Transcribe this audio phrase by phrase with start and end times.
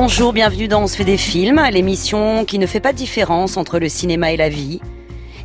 [0.00, 3.56] Bonjour, bienvenue dans On se fait des films, l'émission qui ne fait pas de différence
[3.56, 4.80] entre le cinéma et la vie.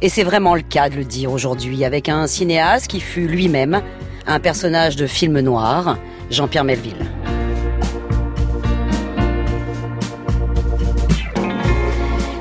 [0.03, 3.81] Et c'est vraiment le cas de le dire aujourd'hui avec un cinéaste qui fut lui-même
[4.27, 5.97] un personnage de film noir,
[6.29, 7.03] Jean-Pierre Melville.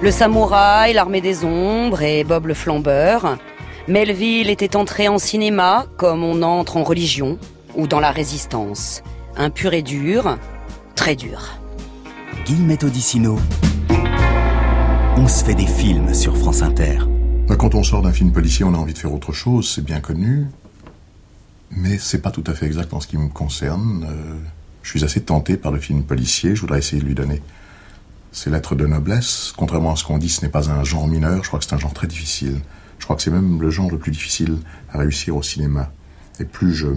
[0.02, 3.38] Le samouraï, l'armée des ombres et Bob le flambeur.
[3.88, 7.38] Melville était entré en cinéma comme on entre en religion
[7.74, 9.02] ou dans la résistance.
[9.34, 10.36] Un pur et dur,
[10.94, 11.61] très dur.
[12.44, 13.38] Guillemette Odissino.
[15.16, 16.98] On se fait des films sur France Inter.
[17.46, 19.84] Bah, quand on sort d'un film policier, on a envie de faire autre chose, c'est
[19.84, 20.46] bien connu.
[21.70, 24.06] Mais c'est pas tout à fait exact en ce qui me concerne.
[24.08, 24.34] Euh,
[24.82, 27.40] je suis assez tenté par le film policier, je voudrais essayer de lui donner
[28.32, 29.52] ses lettres de noblesse.
[29.56, 31.74] Contrairement à ce qu'on dit, ce n'est pas un genre mineur, je crois que c'est
[31.74, 32.60] un genre très difficile.
[32.98, 34.58] Je crois que c'est même le genre le plus difficile
[34.92, 35.92] à réussir au cinéma.
[36.40, 36.88] Et plus je,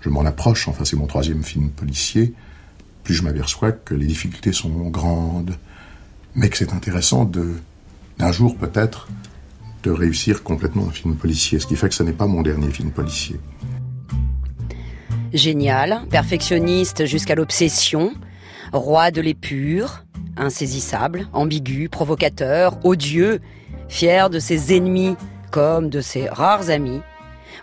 [0.00, 2.32] je m'en approche, enfin c'est mon troisième film policier,
[3.12, 5.54] je m'aperçois que les difficultés sont grandes,
[6.34, 7.54] mais que c'est intéressant de,
[8.18, 9.08] d'un jour peut-être,
[9.82, 12.70] de réussir complètement un film policier, ce qui fait que ce n'est pas mon dernier
[12.70, 13.40] film policier.
[15.32, 18.12] Génial, perfectionniste jusqu'à l'obsession,
[18.72, 20.04] roi de l'épure,
[20.36, 23.40] insaisissable, ambigu, provocateur, odieux,
[23.88, 25.16] fier de ses ennemis
[25.50, 27.00] comme de ses rares amis,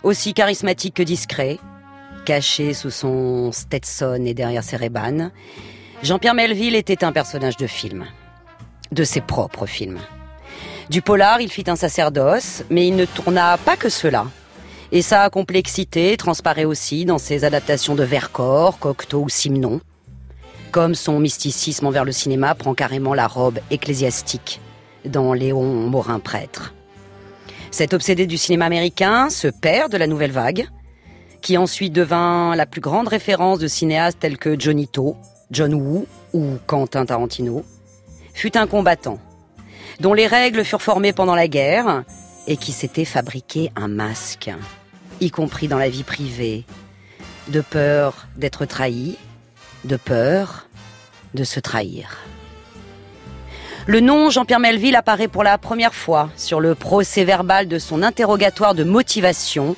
[0.02, 1.58] aussi charismatique que discret,
[2.28, 5.30] caché sous son Stetson et derrière ses rébanes,
[6.02, 8.04] Jean-Pierre Melville était un personnage de film,
[8.92, 9.98] de ses propres films.
[10.90, 14.26] Du polar, il fit un sacerdoce, mais il ne tourna pas que cela.
[14.92, 19.80] Et sa complexité transparaît aussi dans ses adaptations de Vercors, Cocteau ou Simon.
[20.70, 24.60] Comme son mysticisme envers le cinéma prend carrément la robe ecclésiastique
[25.06, 26.74] dans Léon Morin prêtre.
[27.70, 30.68] Cet obsédé du cinéma américain, ce père de la nouvelle vague,
[31.40, 35.16] qui ensuite devint la plus grande référence de cinéastes tels que Johnny To,
[35.50, 37.64] John Woo ou Quentin Tarantino,
[38.34, 39.18] fut un combattant,
[40.00, 42.04] dont les règles furent formées pendant la guerre
[42.46, 44.50] et qui s'était fabriqué un masque,
[45.20, 46.64] y compris dans la vie privée,
[47.48, 49.16] de peur d'être trahi,
[49.84, 50.68] de peur
[51.34, 52.18] de se trahir.
[53.86, 58.02] Le nom Jean-Pierre Melville apparaît pour la première fois sur le procès verbal de son
[58.02, 59.76] interrogatoire de motivation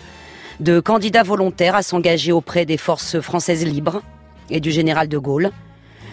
[0.60, 4.02] de candidat volontaire à s'engager auprès des forces françaises libres
[4.50, 5.50] et du général de Gaulle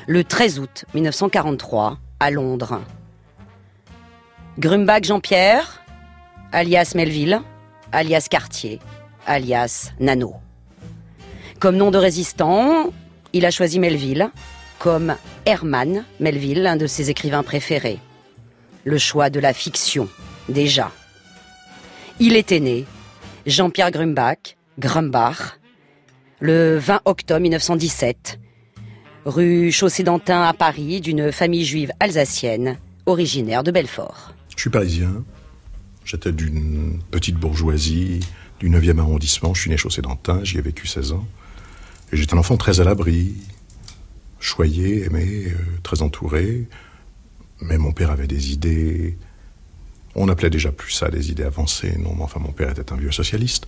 [0.07, 2.81] le 13 août 1943 à Londres.
[4.57, 5.83] Grumbach Jean-Pierre,
[6.53, 7.41] alias Melville,
[7.91, 8.79] alias Cartier,
[9.25, 10.35] alias Nano.
[11.59, 12.91] Comme nom de résistant,
[13.33, 14.29] il a choisi Melville,
[14.79, 15.15] comme
[15.45, 17.99] Herman Melville, l'un de ses écrivains préférés.
[18.85, 20.07] Le choix de la fiction,
[20.47, 20.91] déjà.
[22.19, 22.85] Il était né
[23.47, 25.57] Jean-Pierre Grumbach, Grumbach,
[26.41, 28.41] le 20 octobre 1917,
[29.25, 34.33] rue Chaussée d'Antin à Paris, d'une famille juive alsacienne, originaire de Belfort.
[34.53, 35.23] Je suis parisien.
[36.03, 38.19] J'étais d'une petite bourgeoisie
[38.59, 39.53] du 9e arrondissement.
[39.53, 41.25] Je suis né Chaussée d'Antin, j'y ai vécu 16 ans.
[42.11, 43.33] Et j'étais un enfant très à l'abri,
[44.41, 46.67] choyé, aimé, euh, très entouré.
[47.61, 49.17] Mais mon père avait des idées
[50.17, 51.95] on appelait déjà plus ça des idées avancées.
[51.99, 53.67] Non, mais enfin, mon père était un vieux socialiste.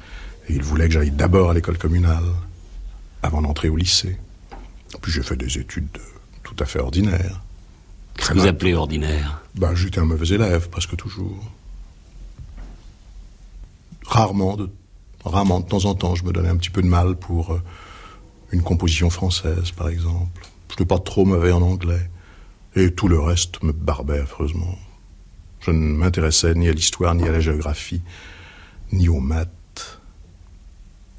[0.49, 2.23] Et il voulait que j'aille d'abord à l'école communale,
[3.21, 4.17] avant d'entrer au lycée.
[5.01, 5.97] Puis j'ai fait des études
[6.43, 7.41] tout à fait ordinaires.
[8.15, 11.51] Qu'est-ce que vous appelez ordinaire Ben, j'étais un mauvais élève, presque toujours.
[14.05, 14.71] Rarement, de,
[15.23, 17.61] rarement, de temps en temps, je me donnais un petit peu de mal pour euh,
[18.51, 20.47] une composition française, par exemple.
[20.69, 22.09] Je n'étais pas trop mauvais en anglais.
[22.75, 24.77] Et tout le reste me barbait affreusement.
[25.61, 28.01] Je ne m'intéressais ni à l'histoire, ni à la géographie,
[28.91, 29.99] ni aux maths.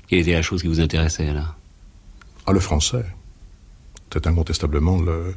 [0.09, 1.55] Quelle était la chose qui vous intéressait là
[2.47, 3.05] Ah, le français.
[4.13, 5.37] C'était incontestablement le,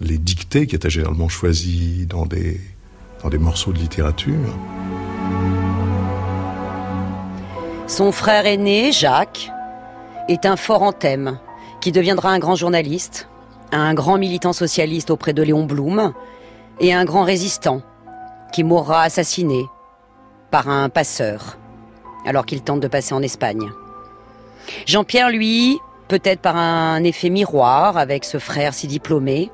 [0.00, 2.60] les dictées qui étaient généralement choisies dans des,
[3.22, 4.54] dans des morceaux de littérature.
[7.86, 9.50] Son frère aîné, Jacques,
[10.28, 11.38] est un fort en thème
[11.80, 13.28] qui deviendra un grand journaliste,
[13.72, 16.12] un grand militant socialiste auprès de Léon Blum
[16.80, 17.82] et un grand résistant
[18.54, 19.66] qui mourra assassiné
[20.52, 21.58] par un passeur
[22.24, 23.72] alors qu'il tente de passer en Espagne.
[24.86, 29.50] Jean-Pierre, lui, peut-être par un effet miroir avec ce frère si diplômé,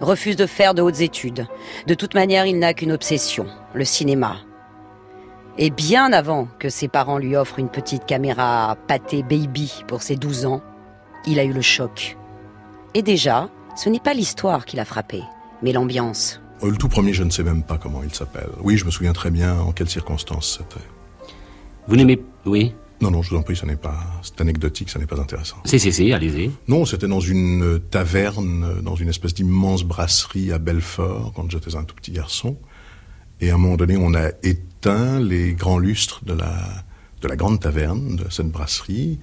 [0.00, 1.46] refuse de faire de hautes études.
[1.86, 4.38] De toute manière, il n'a qu'une obsession, le cinéma.
[5.56, 10.16] Et bien avant que ses parents lui offrent une petite caméra pâté baby pour ses
[10.16, 10.62] 12 ans,
[11.26, 12.18] il a eu le choc.
[12.94, 15.22] Et déjà, ce n'est pas l'histoire qui l'a frappé,
[15.62, 16.41] mais l'ambiance.
[16.64, 18.48] Oh, le tout premier, je ne sais même pas comment il s'appelle.
[18.60, 20.84] Oui, je me souviens très bien en quelles circonstances c'était.
[21.88, 22.20] Vous n'aimez...
[22.46, 25.18] Oui Non, non, je vous en prie, ce n'est pas, c'est anecdotique, ça n'est pas
[25.20, 25.56] intéressant.
[25.64, 26.52] Si, si, si, allez-y.
[26.68, 31.82] Non, c'était dans une taverne, dans une espèce d'immense brasserie à Belfort, quand j'étais un
[31.82, 32.56] tout petit garçon.
[33.40, 36.54] Et à un moment donné, on a éteint les grands lustres de la,
[37.22, 39.18] de la grande taverne, de cette brasserie.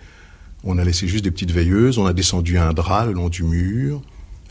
[0.65, 3.43] On a laissé juste des petites veilleuses, on a descendu un drap le long du
[3.43, 4.01] mur,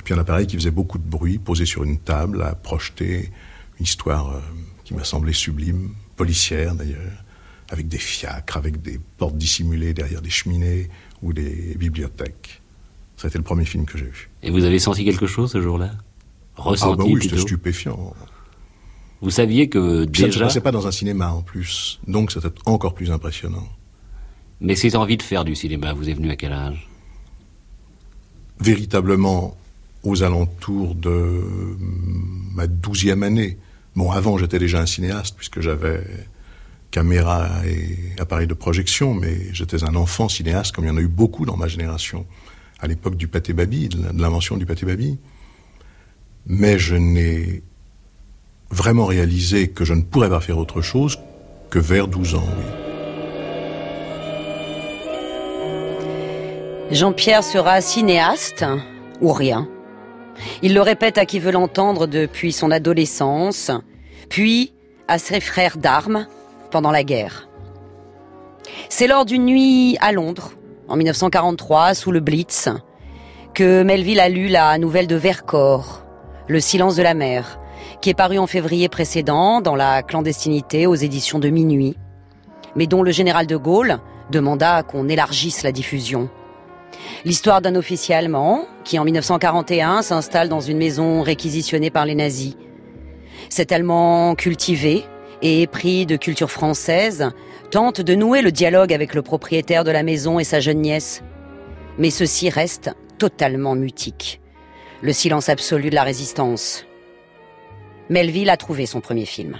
[0.09, 3.31] puis un appareil qui faisait beaucoup de bruit, posé sur une table, a projeté
[3.79, 4.41] une histoire euh,
[4.83, 7.13] qui m'a semblé sublime, policière d'ailleurs,
[7.69, 10.89] avec des fiacres, avec des portes dissimulées derrière des cheminées
[11.21, 12.63] ou des bibliothèques.
[13.19, 14.31] Ça a été le premier film que j'ai vu.
[14.43, 15.91] Et vous avez senti quelque chose ce jour-là?
[16.57, 18.15] Ressenti Ah bah oui, c'était stupéfiant.
[19.21, 20.47] Vous saviez que Puis ça ne se déjà...
[20.47, 23.69] passait pas dans un cinéma en plus, donc c'était encore plus impressionnant.
[24.63, 26.89] Mais cette envie de faire du cinéma, vous est venu à quel âge?
[28.59, 29.55] Véritablement
[30.09, 31.43] aux alentours de
[32.55, 33.59] ma douzième année.
[33.95, 36.03] Bon, avant, j'étais déjà un cinéaste, puisque j'avais
[36.91, 41.01] caméra et appareil de projection, mais j'étais un enfant cinéaste, comme il y en a
[41.01, 42.27] eu beaucoup dans ma génération,
[42.81, 45.19] à l'époque du pâté baby, de l'invention du pâté baby.
[46.47, 47.63] Mais je n'ai
[48.71, 51.19] vraiment réalisé que je ne pourrais pas faire autre chose
[51.71, 52.65] que vers 12 ans, oui.
[56.91, 58.65] Jean-Pierre sera cinéaste
[59.21, 59.69] ou rien.
[60.63, 63.71] Il le répète à qui veut l'entendre depuis son adolescence,
[64.29, 64.73] puis
[65.09, 66.27] à ses frères d'armes
[66.71, 67.49] pendant la guerre.
[68.89, 70.53] C'est lors d'une nuit à Londres,
[70.89, 72.69] en 1943, sous le Blitz,
[73.55, 76.05] que Melville a lu la nouvelle de Vercors,
[76.47, 77.59] Le silence de la mer,
[78.01, 81.97] qui est parue en février précédent dans la clandestinité aux éditions de Minuit,
[82.77, 83.99] mais dont le général de Gaulle
[84.31, 86.29] demanda qu'on élargisse la diffusion.
[87.25, 92.57] L'histoire d'un officier allemand qui, en 1941, s'installe dans une maison réquisitionnée par les nazis.
[93.49, 95.05] Cet Allemand cultivé
[95.43, 97.31] et épris de culture française
[97.71, 101.23] tente de nouer le dialogue avec le propriétaire de la maison et sa jeune nièce.
[101.99, 104.41] Mais ceci reste totalement mutique.
[105.03, 106.85] Le silence absolu de la résistance.
[108.09, 109.57] Melville a trouvé son premier film.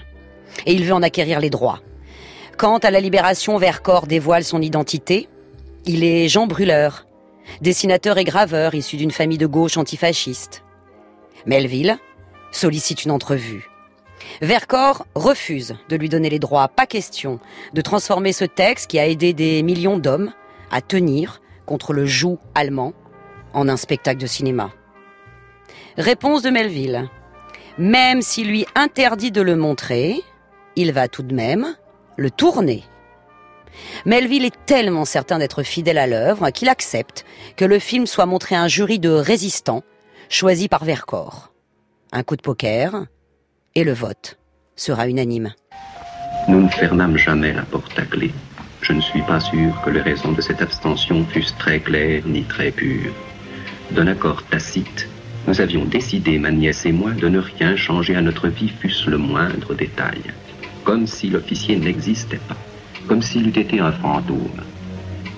[0.65, 1.81] Et il veut en acquérir les droits.
[2.57, 5.29] Quant à la libération, Vercors dévoile son identité.
[5.85, 7.05] Il est Jean Brûleur,
[7.61, 10.63] dessinateur et graveur issu d'une famille de gauche antifasciste.
[11.45, 11.97] Melville
[12.51, 13.69] sollicite une entrevue.
[14.41, 17.39] Vercors refuse de lui donner les droits, pas question
[17.73, 20.33] de transformer ce texte qui a aidé des millions d'hommes
[20.71, 22.93] à tenir contre le joug allemand
[23.53, 24.71] en un spectacle de cinéma.
[25.97, 27.09] Réponse de Melville.
[27.77, 30.21] Même s'il lui interdit de le montrer,
[30.75, 31.75] il va tout de même
[32.17, 32.83] le tourner.
[34.05, 38.55] Melville est tellement certain d'être fidèle à l'œuvre qu'il accepte que le film soit montré
[38.55, 39.83] à un jury de résistants
[40.29, 41.51] choisi par Vercors.
[42.11, 43.05] Un coup de poker
[43.75, 44.37] et le vote
[44.75, 45.53] sera unanime.
[46.47, 48.31] Nous ne fermâmes jamais la porte à clé.
[48.81, 52.43] Je ne suis pas sûr que les raisons de cette abstention fussent très claires ni
[52.43, 53.13] très pures.
[53.91, 55.07] D'un accord tacite,
[55.47, 59.09] nous avions décidé, ma nièce et moi, de ne rien changer à notre vie, fût-ce
[59.09, 60.21] le moindre détail.
[60.83, 62.57] Comme si l'officier n'existait pas,
[63.09, 64.61] comme s'il eût été un fantôme.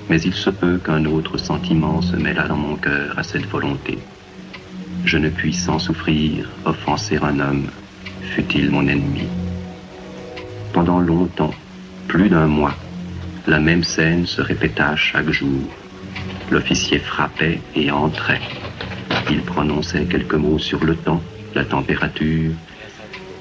[0.10, 3.98] Mais il se peut qu'un autre sentiment se mêlât dans mon cœur à cette volonté.
[5.06, 7.68] Je ne puis sans souffrir offenser un homme,
[8.24, 9.24] fût-il mon ennemi.
[10.74, 11.54] Pendant longtemps,
[12.10, 12.76] plus d'un mois,
[13.48, 15.64] la même scène se répéta chaque jour.
[16.52, 18.42] L'officier frappait et entrait.
[19.30, 21.22] Il prononçait quelques mots sur le temps,
[21.56, 22.52] la température,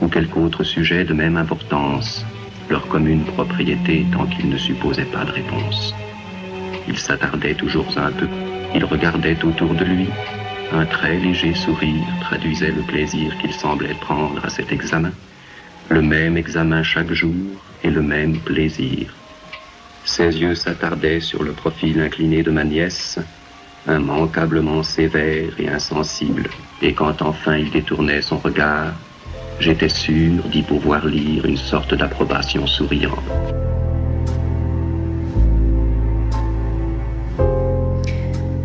[0.00, 2.24] ou quelque autre sujet de même importance,
[2.70, 5.94] leur commune propriété tant qu'il ne supposait pas de réponse.
[6.88, 8.28] Il s'attardait toujours un peu,
[8.74, 10.08] il regardait autour de lui.
[10.72, 15.10] Un très léger sourire traduisait le plaisir qu'il semblait prendre à cet examen.
[15.88, 17.34] Le même examen chaque jour
[17.82, 19.12] et le même plaisir.
[20.04, 23.18] Ses yeux s'attardaient sur le profil incliné de ma nièce,
[23.88, 26.48] immanquablement sévère et insensible,
[26.82, 28.92] et quand enfin il détournait son regard,
[29.60, 33.18] j'étais sûr d'y pouvoir lire une sorte d'approbation souriante.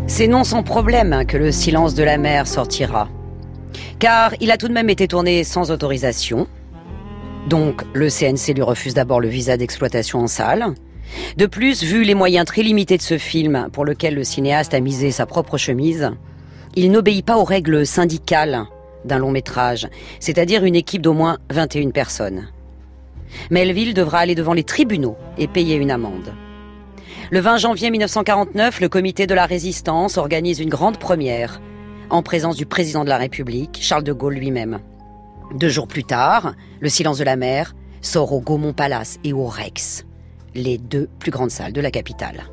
[0.06, 3.08] C'est non sans problème que le silence de la mer sortira.
[3.98, 6.46] Car il a tout de même été tourné sans autorisation.
[7.48, 10.74] Donc le CNC lui refuse d'abord le visa d'exploitation en salle.
[11.36, 14.80] De plus, vu les moyens très limités de ce film, pour lequel le cinéaste a
[14.80, 16.10] misé sa propre chemise,
[16.74, 18.66] il n'obéit pas aux règles syndicales
[19.06, 19.88] d'un long métrage,
[20.20, 22.48] c'est-à-dire une équipe d'au moins 21 personnes.
[23.50, 26.32] Melville devra aller devant les tribunaux et payer une amende.
[27.30, 31.60] Le 20 janvier 1949, le comité de la résistance organise une grande première,
[32.08, 34.78] en présence du président de la République, Charles de Gaulle lui-même.
[35.54, 39.46] Deux jours plus tard, Le silence de la mer sort au Gaumont Palace et au
[39.46, 40.04] Rex.
[40.54, 42.44] les deux plus grandes salles de la capitale.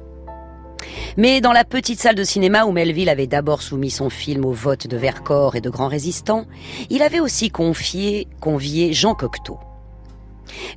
[1.18, 4.52] Mais dans la petite salle de cinéma où Melville avait d'abord soumis son film au
[4.52, 6.46] vote de Vercors et de grands résistants,
[6.90, 9.60] il avait aussi confié, convié Jean Cocteau.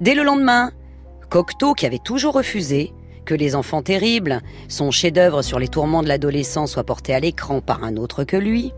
[0.00, 0.70] Dès le lendemain,
[1.30, 2.92] Cocteau, qui avait toujours refusé
[3.25, 7.60] que Les Enfants Terribles, son chef-d'œuvre sur les tourments de l'adolescent, soit porté à l'écran
[7.60, 8.72] par un autre que lui,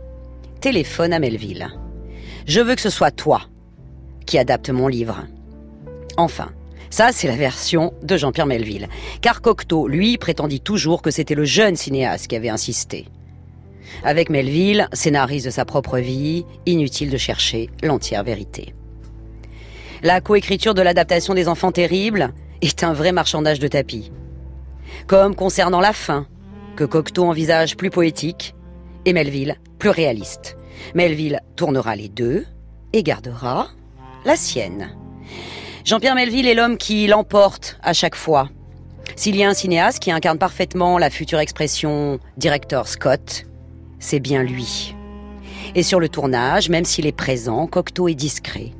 [0.60, 1.68] téléphone à Melville.
[2.46, 3.42] Je veux que ce soit toi
[4.26, 5.26] qui adapte mon livre.
[6.16, 6.48] Enfin,
[6.90, 8.88] ça, c'est la version de Jean-Pierre Melville.
[9.20, 13.06] Car Cocteau, lui, prétendit toujours que c'était le jeune cinéaste qui avait insisté.
[14.04, 18.74] Avec Melville, scénariste de sa propre vie, inutile de chercher l'entière vérité.
[20.02, 24.12] La coécriture de l'adaptation des Enfants Terribles est un vrai marchandage de tapis.
[25.06, 26.26] Comme concernant la fin,
[26.76, 28.54] que Cocteau envisage plus poétique
[29.04, 30.56] et Melville plus réaliste.
[30.94, 32.46] Melville tournera les deux
[32.92, 33.68] et gardera
[34.24, 34.96] la sienne.
[35.88, 38.50] Jean-Pierre Melville est l'homme qui l'emporte à chaque fois.
[39.16, 43.46] S'il y a un cinéaste qui incarne parfaitement la future expression directeur Scott,
[43.98, 44.94] c'est bien lui.
[45.74, 48.72] Et sur le tournage, même s'il est présent, Cocteau est discret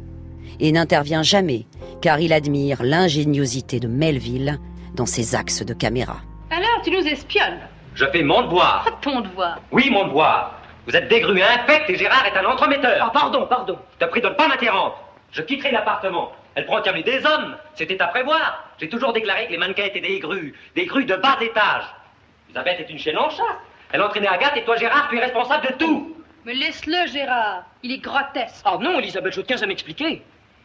[0.60, 1.64] et n'intervient jamais
[2.02, 4.58] car il admire l'ingéniosité de Melville
[4.94, 6.18] dans ses axes de caméra.
[6.50, 7.60] Alors, tu nous espionnes
[7.94, 8.84] Je fais mon devoir.
[8.86, 9.58] Ah, ton devoir.
[9.72, 10.60] Oui, mon devoir.
[10.86, 12.98] Vous êtes des grues infectes et Gérard est un entremetteur.
[13.00, 13.78] Ah, pardon, pardon.
[13.98, 15.02] Je te prie de ne pas m'interrompre.
[15.32, 16.32] Je quitterai l'appartement.
[16.58, 17.56] Elle prend terminer des hommes.
[17.76, 18.64] C'était à prévoir.
[18.80, 20.58] J'ai toujours déclaré que les mannequins étaient des grues.
[20.74, 21.84] Des grues de bas étage.
[22.48, 23.60] Elisabeth est une chaîne en chasse.
[23.92, 26.16] Elle entraînait Agathe et toi, Gérard, tu es responsable de tout.
[26.44, 27.62] Mais laisse-le, Gérard.
[27.84, 28.66] Il est grotesque.
[28.68, 30.20] Oh non, Elisabeth, je tiens à m'expliquer.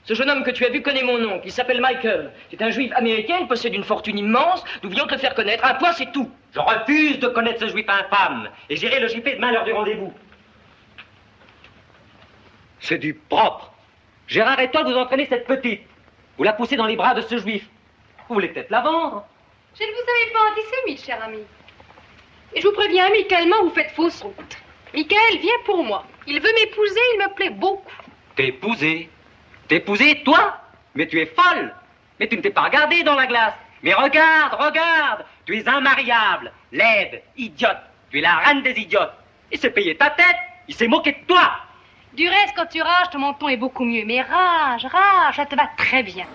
[0.06, 1.40] Ce jeune homme que tu as vu connaît mon nom.
[1.46, 2.32] Il s'appelle Michael.
[2.50, 4.64] C'est un juif américain, il possède une fortune immense.
[4.82, 5.64] Nous voulions te le faire connaître.
[5.64, 6.32] Un point, c'est tout.
[6.56, 8.50] Je refuse de connaître ce juif infâme.
[8.68, 10.12] Et j'irai le gifler demain à l'heure du rendez-vous.
[12.80, 13.73] C'est du propre.
[14.28, 15.82] Gérard et toi, vous entraînez cette petite.
[16.38, 17.66] Vous la poussez dans les bras de ce juif.
[18.28, 19.26] Vous voulez peut-être la vendre.
[19.76, 21.40] Je ne vous avais pas antisémite, cher ami.
[22.56, 24.58] Et je vous préviens amicalement, vous faites fausse route.
[24.94, 26.06] Michael, viens pour moi.
[26.28, 27.92] Il veut m'épouser, il me plaît beaucoup.
[28.36, 29.10] T'épouser
[29.68, 30.58] T'épouser, toi
[30.96, 31.74] Mais tu es folle
[32.20, 36.52] Mais tu ne t'es pas regardée dans la glace Mais regarde, regarde Tu es immariable,
[36.72, 37.78] laide, idiote.
[38.12, 39.14] Tu es la reine des idiotes.
[39.52, 40.36] Il s'est payé ta tête,
[40.68, 41.52] il s'est moqué de toi.
[42.16, 44.04] Du reste, quand tu rages, ton menton est beaucoup mieux.
[44.06, 46.26] Mais rage, rage, ça te va très bien.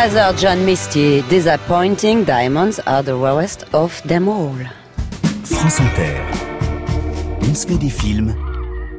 [0.00, 4.54] Father John Misty, Disappointing Diamonds are the rarest of them all.
[5.42, 6.22] France Inter.
[7.40, 8.32] On se fait des films.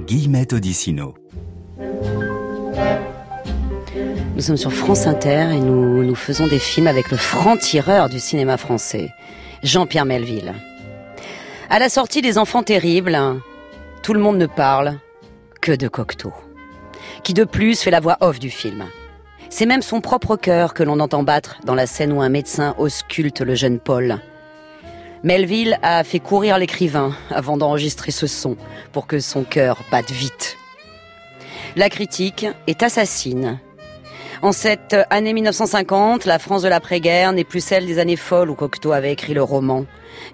[0.05, 1.15] Guillemette Odissino.
[4.35, 8.19] Nous sommes sur France Inter et nous, nous faisons des films avec le franc-tireur du
[8.19, 9.09] cinéma français,
[9.63, 10.53] Jean-Pierre Melville.
[11.69, 13.17] À la sortie des Enfants Terribles,
[14.03, 14.99] tout le monde ne parle
[15.61, 16.33] que de Cocteau,
[17.23, 18.83] qui de plus fait la voix off du film.
[19.49, 22.75] C'est même son propre cœur que l'on entend battre dans la scène où un médecin
[22.77, 24.19] ausculte le jeune Paul.
[25.23, 28.55] Melville a fait courir l'écrivain avant d'enregistrer ce son
[28.93, 30.55] pour que son cœur batte vite.
[31.75, 33.59] La critique est assassine.
[34.41, 38.55] En cette année 1950, la France de l'après-guerre n'est plus celle des années folles où
[38.55, 39.85] Cocteau avait écrit le roman,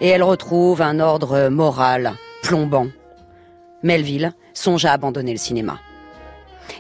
[0.02, 2.88] et elle retrouve un ordre moral plombant.
[3.82, 5.80] Melville songe à abandonner le cinéma.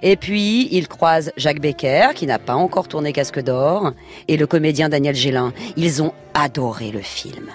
[0.02, 3.92] Et puis, il croise Jacques Becker, qui n'a pas encore tourné Casque d'Or,
[4.28, 5.54] et le comédien Daniel Gélin.
[5.78, 7.50] Ils ont adoré le film.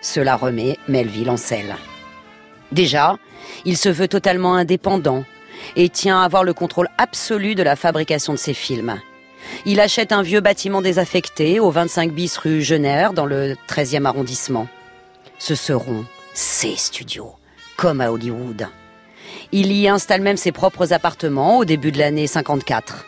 [0.00, 1.76] Cela remet Melville en selle.
[2.72, 3.16] Déjà,
[3.64, 5.24] il se veut totalement indépendant
[5.76, 9.00] et tient à avoir le contrôle absolu de la fabrication de ses films.
[9.64, 14.68] Il achète un vieux bâtiment désaffecté au 25 bis rue Jenner dans le 13e arrondissement.
[15.38, 17.32] Ce seront ses studios,
[17.76, 18.68] comme à Hollywood.
[19.50, 23.06] Il y installe même ses propres appartements au début de l'année 54.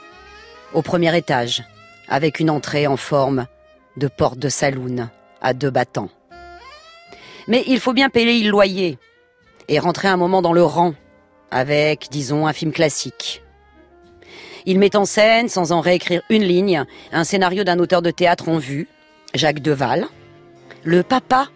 [0.73, 1.63] Au premier étage,
[2.09, 3.47] avec une entrée en forme
[3.99, 5.11] de porte de saloon
[5.43, 6.09] à deux battants.
[7.47, 8.99] Mais il faut bien payer le loyer
[9.69, 10.95] et rentrer un moment dans le rang
[11.51, 13.43] avec, disons, un film classique.
[14.65, 18.49] Il met en scène, sans en réécrire une ligne, un scénario d'un auteur de théâtre
[18.49, 18.89] en vue,
[19.35, 20.07] Jacques Deval,
[20.85, 21.49] le papa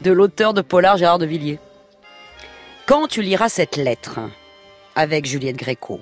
[0.00, 1.60] de l'auteur de polar Gérard de Villiers.
[2.86, 4.20] Quand tu liras cette lettre
[4.94, 6.00] avec Juliette Gréco,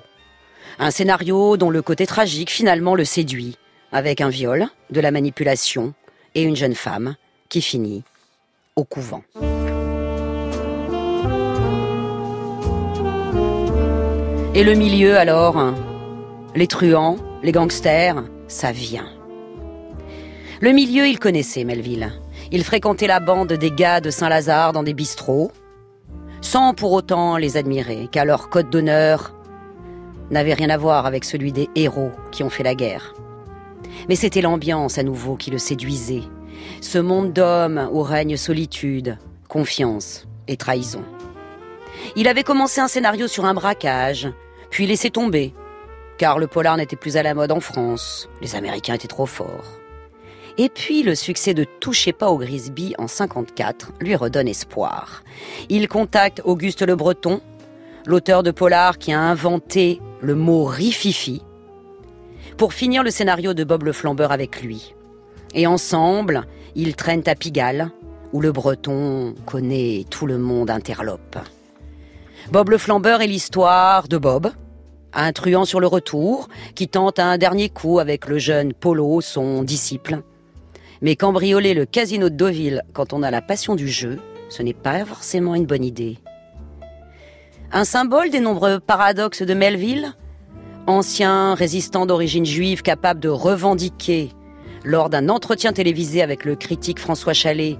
[0.79, 3.57] un scénario dont le côté tragique finalement le séduit,
[3.93, 5.93] avec un viol, de la manipulation
[6.35, 7.15] et une jeune femme
[7.47, 8.03] qui finit
[8.75, 9.23] au couvent.
[14.53, 15.73] Et le milieu alors
[16.53, 19.07] Les truands, les gangsters, ça vient.
[20.59, 22.11] Le milieu, il connaissait Melville.
[22.51, 25.51] Il fréquentait la bande des gars de Saint-Lazare dans des bistrots,
[26.43, 29.33] sans pour autant les admirer, car leur code d'honneur
[30.29, 33.13] n'avait rien à voir avec celui des héros qui ont fait la guerre.
[34.09, 36.23] Mais c'était l'ambiance à nouveau qui le séduisait,
[36.81, 41.03] ce monde d'hommes où règne solitude, confiance et trahison.
[42.17, 44.27] Il avait commencé un scénario sur un braquage,
[44.69, 45.53] puis laissé tomber,
[46.17, 49.79] car le polar n'était plus à la mode en France, les Américains étaient trop forts.
[50.57, 55.23] Et puis le succès de Touchez pas au Grisby en 54 lui redonne espoir.
[55.69, 57.41] Il contacte Auguste Le Breton,
[58.05, 61.41] l'auteur de polar qui a inventé le mot rififi,
[62.57, 64.93] pour finir le scénario de Bob le Flambeur avec lui.
[65.55, 67.91] Et ensemble, ils traînent à Pigalle,
[68.31, 71.37] où le breton connaît tout le monde interlope.
[72.51, 74.51] Bob le flambeur est l'histoire de Bob,
[75.13, 79.63] un truand sur le retour, qui tente un dernier coup avec le jeune Polo, son
[79.63, 80.23] disciple.
[81.03, 84.73] Mais cambrioler le casino de Deauville quand on a la passion du jeu, ce n'est
[84.73, 86.17] pas forcément une bonne idée.
[87.73, 90.13] Un symbole des nombreux paradoxes de Melville?
[90.87, 94.29] Ancien résistant d'origine juive capable de revendiquer
[94.85, 97.77] lors d'un entretien télévisé avec le critique François Chalet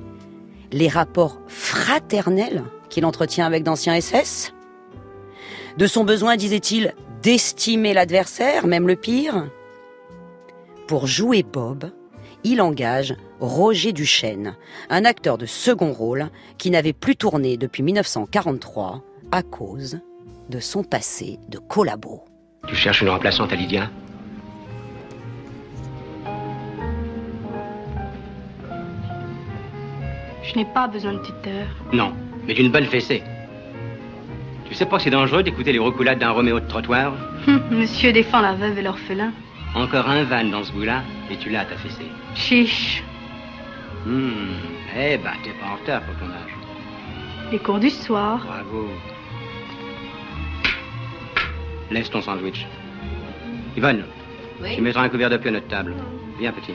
[0.73, 4.53] les rapports fraternels qu'il entretient avec d'anciens SS
[5.77, 9.47] De son besoin, disait-il, d'estimer l'adversaire, même le pire?
[10.87, 11.89] Pour jouer Bob,
[12.43, 14.55] il engage Roger Duchesne,
[14.89, 19.01] un acteur de second rôle qui n'avait plus tourné depuis 1943
[19.31, 19.99] à cause
[20.49, 22.23] de son passé de collabo.
[22.67, 23.89] Tu cherches une remplaçante à Lydia?
[30.43, 31.67] Je n'ai pas besoin de tuteur.
[31.91, 32.13] Non,
[32.45, 33.23] mais d'une bonne fessée.
[34.67, 37.13] Tu sais pas que c'est dangereux d'écouter les reculades d'un Roméo de trottoir?
[37.71, 39.31] Monsieur défend la veuve et l'orphelin.
[39.75, 42.07] Encore un van dans ce bout-là, et tu l'as ta fessée.
[42.35, 43.03] Chiche.
[44.05, 44.53] Hmm,
[44.95, 46.53] eh ben, t'es pas en retard pour ton âge.
[47.51, 48.39] Les cours du soir.
[48.45, 48.89] Bravo.
[51.89, 52.67] Laisse ton sandwich.
[53.75, 54.03] Yvonne,
[54.75, 55.95] tu mettras un couvert de pluie à notre table.
[56.39, 56.73] Viens, petit.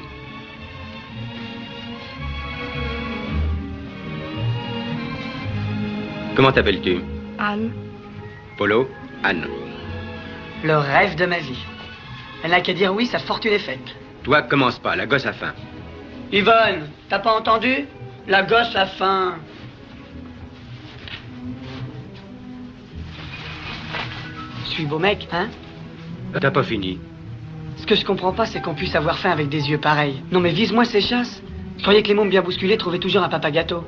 [6.35, 6.99] Comment t'appelles-tu?
[7.39, 7.73] Anne.
[8.57, 8.89] Polo?
[9.23, 9.47] Anne.
[10.65, 11.65] Le rêve de ma vie.
[12.43, 13.97] Elle n'a qu'à dire oui, sa fortune est faite.
[14.23, 15.53] Toi, commence pas, la gosse a faim.
[16.33, 17.87] Yvonne, t'as pas entendu?
[18.27, 19.37] La gosse a faim.
[24.65, 25.49] Je suis beau mec, hein?
[26.39, 26.99] T'as pas fini.
[27.77, 30.23] Ce que je comprends pas, c'est qu'on puisse avoir faim avec des yeux pareils.
[30.31, 31.43] Non mais vise-moi ces chasses.
[31.79, 33.85] Je croyais que les mômes bien bousculés trouvaient toujours un papa gâteau.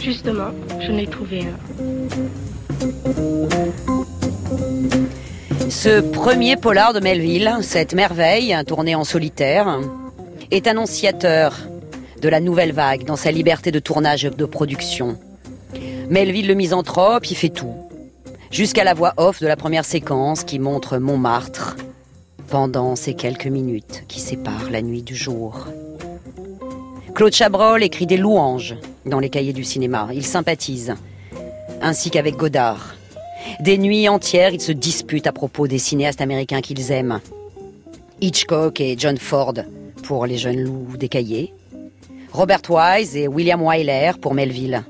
[0.00, 1.56] Justement, je n'ai trouvé un.
[5.74, 9.80] Ce premier polar de Melville, cette merveille, tournée en solitaire,
[10.52, 11.58] est annonciateur
[12.22, 15.18] de la nouvelle vague dans sa liberté de tournage et de production.
[16.08, 17.74] Melville le misanthrope, il fait tout.
[18.52, 21.76] Jusqu'à la voix off de la première séquence qui montre Montmartre
[22.48, 25.66] pendant ces quelques minutes qui séparent la nuit du jour.
[27.14, 30.08] Claude Chabrol écrit des louanges dans les cahiers du cinéma.
[30.14, 30.94] Il sympathise,
[31.82, 32.93] ainsi qu'avec Godard.
[33.60, 37.20] Des nuits entières, ils se disputent à propos des cinéastes américains qu'ils aiment.
[38.20, 39.54] Hitchcock et John Ford
[40.02, 41.52] pour les jeunes loups cahiers.
[42.32, 44.82] Robert Wise et William Wyler pour Melville.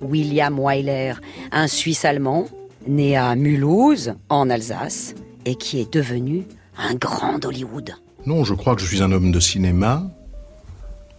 [0.00, 1.14] William Wyler,
[1.52, 2.46] un Suisse allemand,
[2.86, 6.46] né à Mulhouse, en Alsace, et qui est devenu
[6.78, 7.94] un grand d'Hollywood.
[8.26, 10.04] Non, je crois que je suis un homme de cinéma.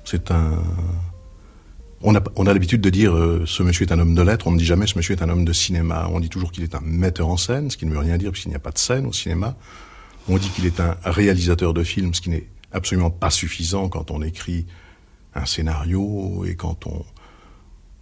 [0.04, 0.64] C'est un.
[2.08, 4.46] On a, on a l'habitude de dire euh, ce monsieur est un homme de lettres,
[4.46, 6.08] on ne dit jamais ce monsieur est un homme de cinéma.
[6.12, 8.32] On dit toujours qu'il est un metteur en scène, ce qui ne veut rien dire
[8.32, 9.56] puisqu'il n'y a pas de scène au cinéma.
[10.30, 14.12] On dit qu'il est un réalisateur de films, ce qui n'est absolument pas suffisant quand
[14.12, 14.68] on écrit
[15.34, 17.04] un scénario et quand on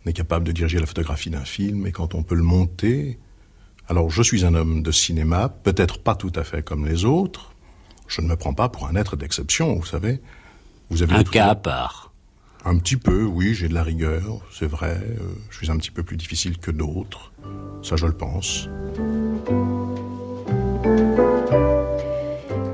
[0.06, 3.20] est capable de diriger la photographie d'un film et quand on peut le monter.
[3.88, 7.54] Alors je suis un homme de cinéma, peut-être pas tout à fait comme les autres.
[8.10, 10.22] Je ne me prends pas pour un être d'exception, vous savez.
[10.90, 12.13] Vous avez un cas à part.
[12.66, 14.92] Un petit peu, oui, j'ai de la rigueur, c'est vrai.
[14.92, 15.18] Euh,
[15.50, 17.34] je suis un petit peu plus difficile que d'autres.
[17.82, 18.70] Ça, je le pense.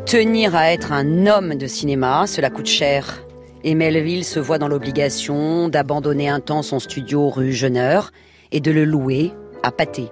[0.05, 3.23] Tenir à être un homme de cinéma, cela coûte cher.
[3.63, 8.11] Et Melville se voit dans l'obligation d'abandonner un temps son studio rue Jeuneur
[8.51, 9.31] et de le louer
[9.63, 10.09] à pâté.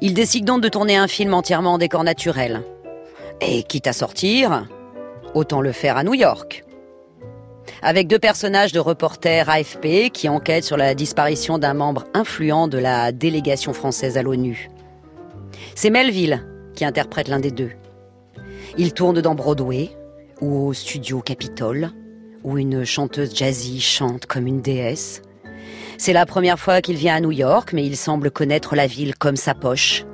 [0.00, 2.62] Il décide donc de tourner un film entièrement en décor naturel.
[3.40, 4.66] Et quitte à sortir,
[5.34, 6.64] autant le faire à New York.
[7.80, 12.78] Avec deux personnages de reporters AFP qui enquêtent sur la disparition d'un membre influent de
[12.78, 14.68] la délégation française à l'ONU.
[15.76, 17.70] C'est Melville qui interprète l'un des deux.
[18.78, 19.90] Il tourne dans Broadway
[20.40, 21.90] ou au studio Capitol,
[22.42, 25.22] où une chanteuse jazzy chante comme une déesse.
[25.98, 29.16] C'est la première fois qu'il vient à New York, mais il semble connaître la ville
[29.16, 30.04] comme sa poche.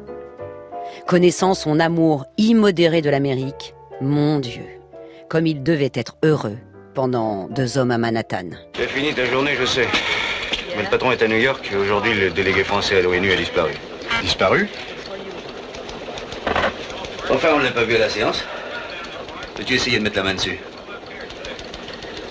[1.06, 4.64] Connaissant son amour immodéré de l'Amérique, mon Dieu,
[5.28, 6.56] comme il devait être heureux
[6.94, 8.50] pendant deux hommes à Manhattan.
[8.76, 9.88] C'est fini ta journée, je sais.
[10.76, 13.36] Mais le patron est à New York et aujourd'hui le délégué français à l'ONU a
[13.36, 13.72] disparu.
[14.22, 14.68] Disparu
[17.30, 18.44] Enfin, on ne l'a pas vu à la séance.
[19.54, 20.58] Peux-tu essayer de mettre la main dessus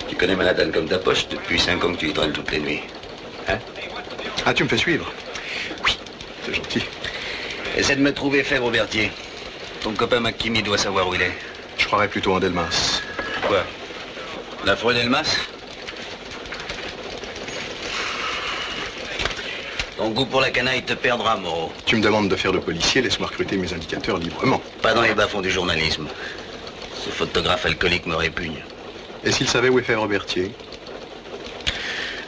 [0.08, 2.60] Tu connais Manhattan comme ta poche depuis cinq ans que tu y traînes toutes les
[2.60, 2.82] nuits.
[3.50, 3.58] Hein
[4.46, 5.12] Ah, tu me fais suivre
[5.84, 5.98] Oui,
[6.46, 6.84] c'est gentil.
[7.78, 9.12] Essaie de me trouver Fèvre Berthier.
[9.82, 11.34] Ton copain McKimmy doit savoir où il est.
[11.78, 13.02] Je croirais plutôt en Delmas.
[13.48, 13.64] Quoi?
[14.66, 15.36] La forêt Delmas
[19.98, 21.70] Ton goût pour la canaille te perdra, Moreau.
[21.86, 24.62] Tu me demandes de faire le policier, laisse-moi recruter mes indicateurs librement.
[24.82, 26.08] Pas dans les bas-fonds du journalisme.
[26.96, 28.64] Ce photographe alcoolique me répugne.
[29.26, 30.52] Et s'il savait où est Fèvre Berthier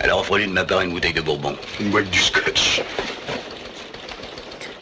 [0.02, 1.56] Alors offre-lui de ma part une bouteille de bourbon.
[1.80, 2.82] Une boîte du scotch.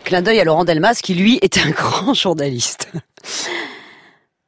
[0.05, 2.89] Clin d'œil à Laurent Delmas, qui lui est un grand journaliste.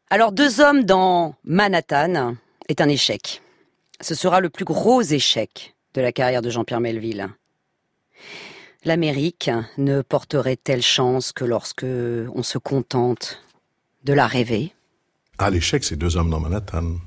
[0.09, 2.35] Alors, deux hommes dans Manhattan
[2.67, 3.41] est un échec.
[4.01, 7.30] Ce sera le plus gros échec de la carrière de Jean-Pierre Melville.
[8.84, 13.41] L'Amérique ne porterait telle chance que lorsque on se contente
[14.04, 14.73] de la rêver.
[15.38, 16.97] Ah, l'échec, c'est deux hommes dans Manhattan.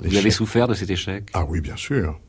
[0.00, 1.24] Vous avez souffert de cet échec?
[1.32, 2.20] Ah oui, bien sûr.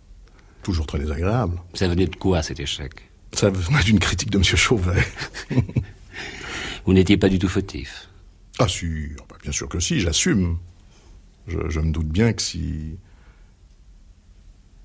[0.64, 1.60] Toujours très désagréable.
[1.74, 2.94] Ça venait de quoi cet échec?
[3.34, 4.44] Ça venait d'une critique de M.
[4.44, 5.04] Chauvet.
[6.86, 8.08] Vous n'étiez pas du tout fautif?
[8.60, 10.58] Ah si, ah bah, bien sûr que si, j'assume.
[11.48, 12.98] Je, je, me doute bien que si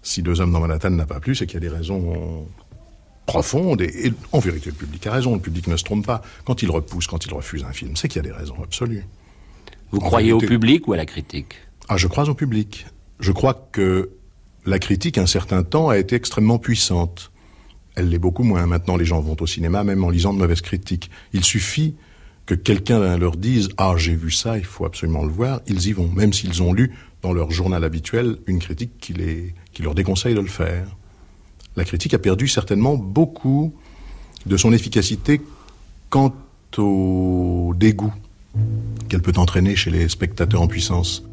[0.03, 2.46] si deux hommes dans Manhattan n'a pas plu, c'est qu'il y a des raisons
[3.27, 3.81] profondes.
[3.81, 5.35] Et, et, en vérité, le public a raison.
[5.35, 6.22] Le public ne se trompe pas.
[6.44, 9.05] Quand il repousse, quand il refuse un film, c'est qu'il y a des raisons absolues.
[9.90, 11.55] Vous en croyez vérité, au public ou à la critique?
[11.88, 12.87] Ah, je crois au public.
[13.20, 14.11] Je crois que
[14.66, 17.31] la critique, un certain temps, a été extrêmement puissante.
[17.94, 18.66] Elle l'est beaucoup moins.
[18.66, 21.11] Maintenant, les gens vont au cinéma, même en lisant de mauvaises critiques.
[21.33, 21.94] Il suffit
[22.46, 25.92] que quelqu'un leur dise Ah, j'ai vu ça, il faut absolument le voir, ils y
[25.92, 29.14] vont, même s'ils ont lu dans leur journal habituel une critique qui,
[29.81, 30.87] leur déconseille de le faire.
[31.76, 33.72] La critique a perdu certainement beaucoup
[34.44, 35.40] de son efficacité
[36.11, 36.35] quant
[36.78, 38.12] au dégoût
[39.09, 41.24] qu'elle peut entraîner chez les spectateurs en puissance.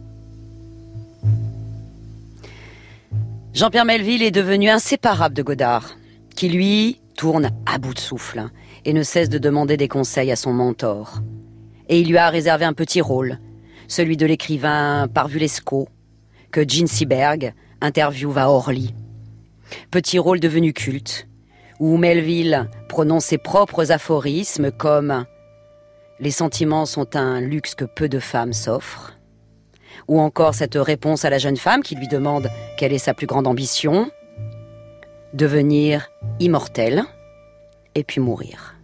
[3.53, 5.97] Jean-Pierre Melville est devenu inséparable de Godard,
[6.35, 8.49] qui lui tourne à bout de souffle
[8.89, 11.21] et ne cesse de demander des conseils à son mentor.
[11.89, 13.37] Et il lui a réservé un petit rôle,
[13.87, 15.87] celui de l'écrivain Parvulesco,
[16.49, 18.95] que Gene Seberg interviewe à Orly.
[19.91, 21.27] Petit rôle devenu culte,
[21.79, 25.25] où Melville prononce ses propres aphorismes comme
[26.19, 29.19] Les sentiments sont un luxe que peu de femmes s'offrent,
[30.07, 33.27] ou encore cette réponse à la jeune femme qui lui demande quelle est sa plus
[33.27, 34.09] grande ambition,
[35.35, 37.03] devenir immortelle
[37.93, 38.78] et puis mourir.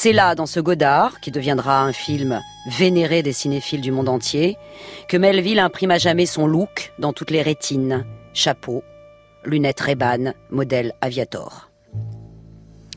[0.00, 4.56] C'est là, dans ce Godard, qui deviendra un film vénéré des cinéphiles du monde entier,
[5.08, 8.84] que Melville imprime à jamais son look dans toutes les rétines, chapeau,
[9.44, 11.72] lunettes Ray-Ban, modèle Aviator.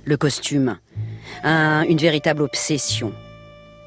[0.05, 0.77] Le costume,
[1.43, 3.13] une véritable obsession.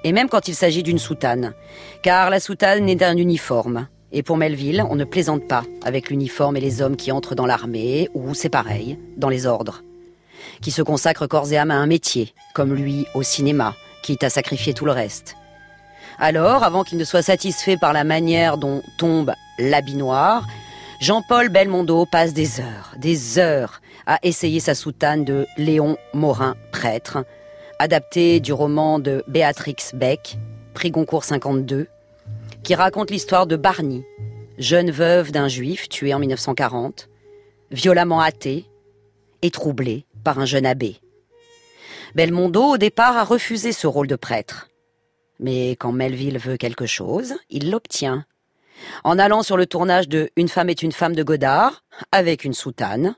[0.02, 1.54] Et même quand il s'agit d'une soutane,
[2.02, 3.86] car la soutane est un uniforme.
[4.10, 7.46] Et pour Melville, on ne plaisante pas avec l'uniforme et les hommes qui entrent dans
[7.46, 9.84] l'armée, ou c'est pareil, dans les ordres
[10.60, 14.30] qui se consacre corps et âme à un métier, comme lui au cinéma, quitte à
[14.30, 15.36] sacrifier tout le reste.
[16.18, 20.46] Alors, avant qu'il ne soit satisfait par la manière dont tombe l'habit noir,
[21.00, 27.24] Jean-Paul Belmondo passe des heures, des heures à essayer sa soutane de Léon Morin, prêtre,
[27.78, 30.38] adapté du roman de Béatrix Beck,
[30.72, 31.88] prix Goncourt 52,
[32.62, 34.06] qui raconte l'histoire de Barney,
[34.58, 37.08] jeune veuve d'un juif tué en 1940,
[37.70, 38.66] violemment athée
[39.42, 40.96] et troublée par un jeune abbé.
[42.14, 44.68] Belmondo, au départ, a refusé ce rôle de prêtre.
[45.40, 48.24] Mais quand Melville veut quelque chose, il l'obtient.
[49.02, 52.54] En allant sur le tournage de Une femme est une femme de Godard, avec une
[52.54, 53.16] soutane,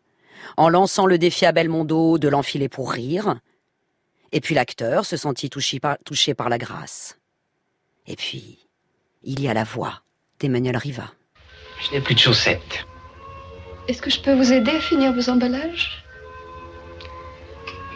[0.56, 3.38] en lançant le défi à Belmondo de l'enfiler pour rire,
[4.32, 7.18] et puis l'acteur se sentit touché par, touché par la grâce.
[8.06, 8.66] Et puis,
[9.22, 10.02] il y a la voix
[10.40, 11.12] d'Emmanuel Riva.
[11.80, 12.86] Je n'ai plus de chaussettes.
[13.88, 16.05] Est-ce que je peux vous aider à finir vos emballages?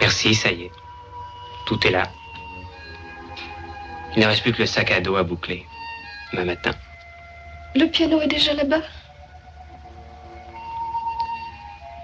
[0.00, 0.72] Merci, ça y est.
[1.66, 2.04] Tout est là.
[4.16, 5.66] Il ne reste plus que le sac à dos à boucler.
[6.32, 6.72] Demain matin.
[7.74, 8.80] Le piano est déjà là-bas?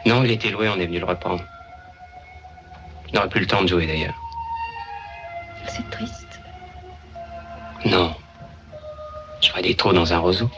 [0.05, 1.43] Non, il était loué, on est venu le reprendre.
[3.09, 4.15] Il n'aurait plus le temps de jouer d'ailleurs.
[5.67, 6.41] C'est triste.
[7.85, 8.15] Non.
[9.41, 10.51] Je ferai des trous dans un roseau.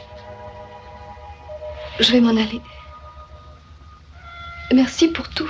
[1.99, 2.61] Je vais m'en aller.
[4.71, 5.49] Merci pour tout.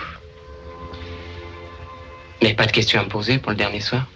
[2.42, 4.08] Mais pas de questions à me poser pour le dernier soir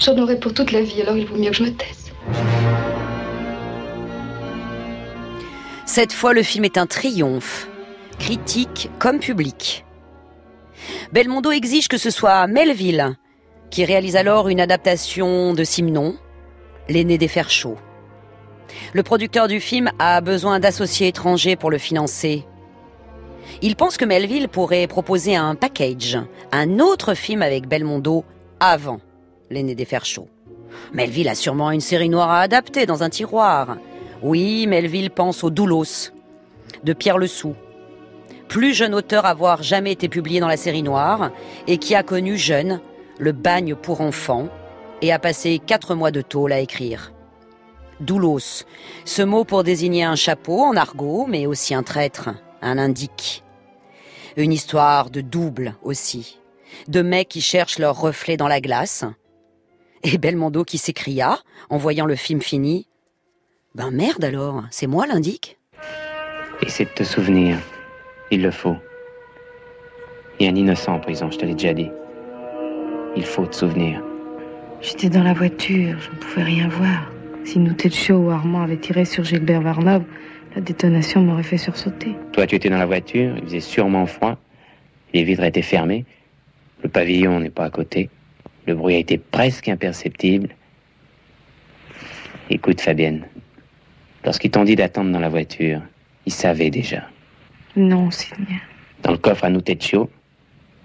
[0.00, 2.12] J'en aurai pour toute la vie, alors il vaut mieux que je me taise.
[5.84, 7.68] Cette fois, le film est un triomphe,
[8.18, 9.84] critique comme public.
[11.12, 13.16] Belmondo exige que ce soit Melville
[13.70, 16.16] qui réalise alors une adaptation de Simon,
[16.88, 17.78] l'aîné des fers chauds.
[18.92, 22.44] Le producteur du film a besoin d'associés étrangers pour le financer.
[23.62, 26.18] Il pense que Melville pourrait proposer un package,
[26.52, 28.24] un autre film avec Belmondo
[28.58, 29.00] avant
[29.50, 30.28] l'aîné des fers chauds.
[30.92, 33.76] Melville a sûrement une série noire à adapter dans un tiroir.
[34.22, 36.12] Oui, Melville pense au Doulos
[36.84, 37.54] de Pierre Sou,
[38.48, 41.30] plus jeune auteur à avoir jamais été publié dans la série noire
[41.66, 42.80] et qui a connu jeune
[43.18, 44.48] le bagne pour enfants
[45.02, 47.12] et a passé quatre mois de tôle à écrire.
[48.00, 48.64] Doulos,
[49.04, 52.30] ce mot pour désigner un chapeau en argot, mais aussi un traître,
[52.62, 53.44] un indique.
[54.36, 56.38] Une histoire de double aussi,
[56.88, 59.04] de mecs qui cherchent leur reflet dans la glace.
[60.02, 62.86] Et Belmondo qui s'écria, en voyant le film fini,
[63.74, 65.58] Ben merde alors, c'est moi l'indique
[66.62, 67.58] Essaie de te souvenir,
[68.30, 68.76] il le faut.
[70.38, 71.90] Il y a un innocent en prison, je te l'ai déjà dit.
[73.16, 74.02] Il faut te souvenir.
[74.80, 77.10] J'étais dans la voiture, je ne pouvais rien voir.
[77.44, 80.02] Si nous Show ou Armand avaient tiré sur Gilbert Varnov,
[80.54, 82.14] la détonation m'aurait fait sursauter.
[82.32, 84.38] Toi, tu étais dans la voiture, il faisait sûrement froid.
[85.12, 86.04] Les vitres étaient fermées.
[86.82, 88.08] Le pavillon n'est pas à côté.
[88.66, 90.50] Le bruit a été presque imperceptible.
[92.48, 93.24] Écoute, Fabienne,
[94.24, 95.82] lorsqu'ils t'ont dit d'attendre dans la voiture,
[96.26, 97.04] ils savaient déjà.
[97.76, 98.56] Non, Sylvia.
[99.02, 100.10] Dans le coffre à Nutetcho,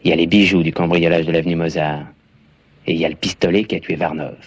[0.03, 2.05] il y a les bijoux du cambriolage de l'avenue Mozart.
[2.87, 4.37] Et il y a le pistolet qui a tué Varnov.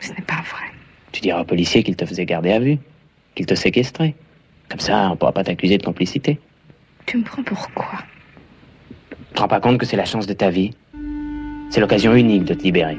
[0.00, 0.66] Ce n'est pas vrai.
[1.12, 2.78] Tu diras au policier qu'il te faisait garder à vue,
[3.34, 4.14] qu'il te séquestrait.
[4.70, 6.38] Comme ça, on ne pourra pas t'accuser de complicité.
[7.06, 7.98] Tu me prends pour quoi?
[9.10, 10.70] Tu te rends pas compte que c'est la chance de ta vie?
[11.70, 12.96] C'est l'occasion unique de te libérer.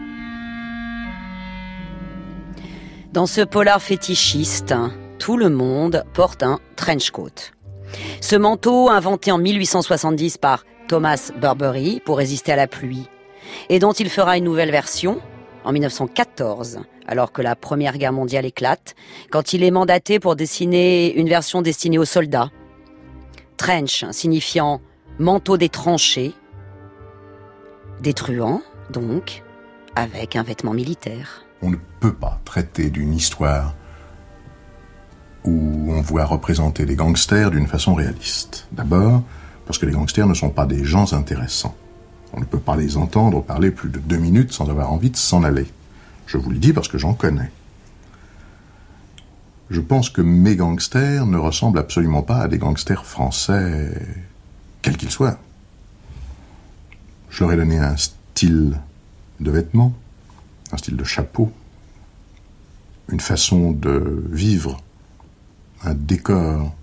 [3.14, 4.74] Dans ce polar fétichiste,
[5.20, 7.52] tout le monde porte un trench coat.
[8.22, 13.08] Ce manteau, inventé en 1870 par Thomas Burberry pour résister à la pluie,
[13.70, 15.22] et dont il fera une nouvelle version
[15.64, 18.96] en 1914, alors que la Première Guerre mondiale éclate,
[19.30, 22.50] quand il est mandaté pour dessiner une version destinée aux soldats.
[23.58, 24.82] Trench signifiant
[25.20, 26.34] manteau des tranchées,
[28.02, 29.44] détruant donc
[29.96, 31.46] avec un vêtement militaire.
[31.62, 33.76] On ne peut pas traiter d'une histoire
[35.44, 38.68] où on voit représenter les gangsters d'une façon réaliste.
[38.72, 39.24] D'abord,
[39.66, 41.76] parce que les gangsters ne sont pas des gens intéressants.
[42.34, 45.18] On ne peut pas les entendre parler plus de deux minutes sans avoir envie de
[45.18, 45.68] s'en aller.
[46.28, 47.52] Je vous le dis parce que j'en connais.
[49.70, 53.94] Je pense que mes gangsters ne ressemblent absolument pas à des gangsters français,
[54.82, 55.38] quels qu'ils soient.
[57.30, 58.78] Je leur ai donné un style
[59.40, 59.94] de vêtements,
[60.74, 61.52] un style de chapeau,
[63.10, 64.82] une façon de vivre,
[65.84, 66.74] un décor.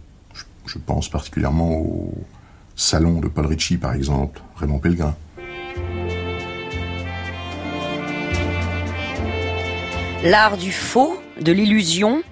[0.64, 2.14] Je, pense particulièrement au
[2.76, 5.16] salon de Paul Ritchie, par exemple, Raymond Pellegrin.
[10.24, 12.22] L'art du faux, de l'illusion.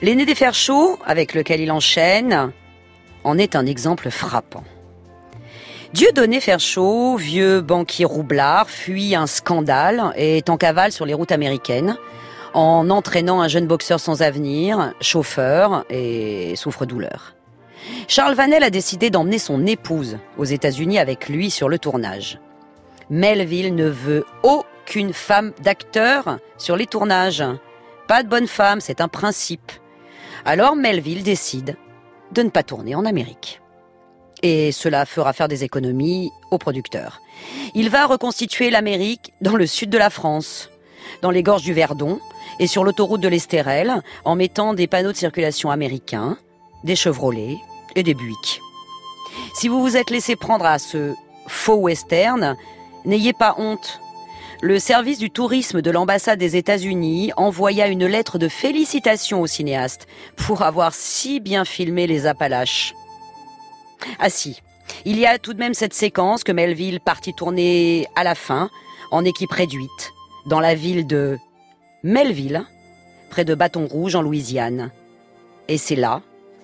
[0.00, 2.52] L'aîné des fers chauds, avec lequel il enchaîne,
[3.22, 4.64] en est un exemple frappant.
[5.92, 11.32] Dieudonné Ferchaud, vieux banquier roublard, fuit un scandale et est en cavale sur les routes
[11.32, 11.98] américaines
[12.54, 17.34] en entraînant un jeune boxeur sans avenir, chauffeur et souffre-douleur.
[18.08, 22.38] Charles Vanel a décidé d'emmener son épouse aux États-Unis avec lui sur le tournage.
[23.10, 24.24] Melville ne veut
[24.82, 27.44] aucune femme d'acteur sur les tournages.
[28.08, 29.72] Pas de bonne femme, c'est un principe.
[30.44, 31.76] Alors Melville décide
[32.32, 33.60] de ne pas tourner en Amérique.
[34.42, 37.20] Et cela fera faire des économies aux producteurs.
[37.74, 40.68] Il va reconstituer l'Amérique dans le sud de la France,
[41.22, 42.18] dans les gorges du Verdon
[42.58, 46.36] et sur l'autoroute de l'Estérel, en mettant des panneaux de circulation américains,
[46.82, 47.56] des Chevrolets
[47.94, 48.60] et des Buick.
[49.54, 51.14] Si vous vous êtes laissé prendre à ce
[51.46, 52.56] faux western,
[53.04, 54.00] n'ayez pas honte.
[54.64, 60.06] Le service du tourisme de l'ambassade des États-Unis envoya une lettre de félicitations au cinéaste
[60.36, 62.94] pour avoir si bien filmé les Appalaches.
[64.20, 64.62] Ah si,
[65.04, 68.70] il y a tout de même cette séquence que Melville partit tourner à la fin,
[69.10, 70.12] en équipe réduite,
[70.46, 71.38] dans la ville de
[72.04, 72.64] Melville,
[73.30, 74.92] près de Bâton Rouge en Louisiane.
[75.66, 76.22] Et c'est là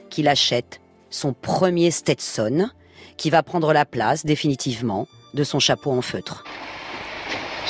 [0.08, 0.80] qu'il achète
[1.11, 2.70] son premier Stetson,
[3.16, 6.44] qui va prendre la place définitivement de son chapeau en feutre.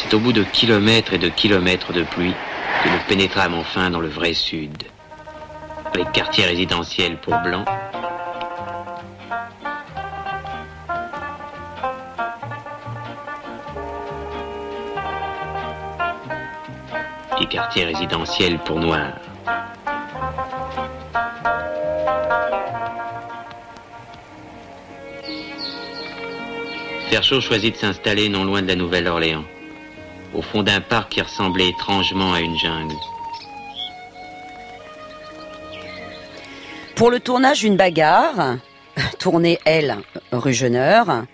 [0.00, 2.32] C'est au bout de kilomètres et de kilomètres de pluie
[2.84, 4.84] que nous pénétrâmes enfin dans le vrai sud.
[5.92, 7.66] Avec quartier résidentiel pour blancs,
[17.40, 19.18] et quartier résidentiel pour noirs.
[27.10, 29.44] Ferchaud choisit de s'installer non loin de la Nouvelle-Orléans,
[30.34, 32.94] au fond d'un parc qui ressemblait étrangement à une jungle.
[36.96, 38.56] Pour le tournage d'une bagarre,
[39.18, 39.98] tournée, elle,
[40.32, 41.24] rue Jeuneur,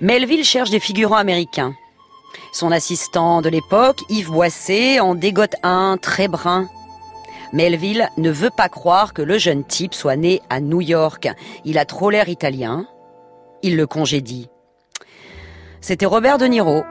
[0.00, 1.74] Melville cherche des figurants américains.
[2.52, 6.68] Son assistant de l'époque, Yves Boissé, en dégote un très brun.
[7.52, 11.28] Melville ne veut pas croire que le jeune type soit né à New York.
[11.64, 12.86] Il a trop l'air italien.
[13.62, 14.48] Il le congédie.
[15.80, 16.82] C'était Robert De Niro,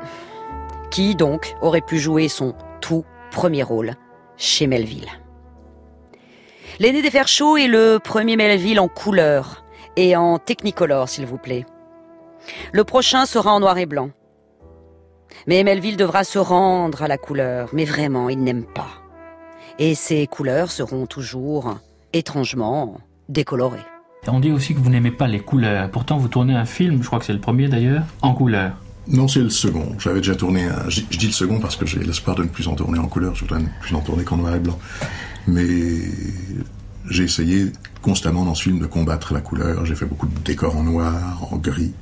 [0.92, 3.94] qui donc aurait pu jouer son tout premier rôle
[4.38, 5.10] chez Melville?
[6.80, 11.38] L'aîné des fers chauds est le premier Melville en couleur et en technicolor, s'il vous
[11.38, 11.66] plaît.
[12.72, 14.12] Le prochain sera en noir et blanc.
[15.48, 18.90] Mais Melville devra se rendre à la couleur, mais vraiment, il n'aime pas.
[19.80, 21.80] Et ces couleurs seront toujours
[22.14, 22.98] étrangement
[23.30, 23.86] décolorées.
[24.28, 25.90] On dit aussi que vous n'aimez pas les couleurs.
[25.90, 28.74] Pourtant, vous tournez un film, je crois que c'est le premier d'ailleurs, en couleur.
[29.10, 29.96] Non, c'est le second.
[30.00, 30.90] J'avais déjà tourné un...
[30.90, 33.36] Je dis le second parce que j'ai l'espoir de ne plus en tourner en couleur.
[33.36, 34.78] Je voudrais ne plus en tourner qu'en noir et blanc.
[35.48, 35.68] Mais
[37.10, 39.86] j'ai essayé constamment dans ce film de combattre la couleur.
[39.86, 41.94] J'ai fait beaucoup de décors en noir, en gris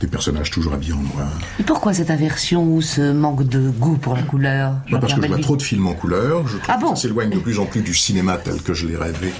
[0.00, 1.28] des personnages toujours habillés en noir.
[1.58, 4.74] Et pourquoi cette aversion ou ce manque de goût pour la couleur?
[4.90, 6.46] Bah Parce que je vois trop de films en couleur.
[6.46, 8.74] Je trouve ah bon que ça s'éloigne de plus en plus du cinéma tel que
[8.74, 9.32] je l'ai rêvé.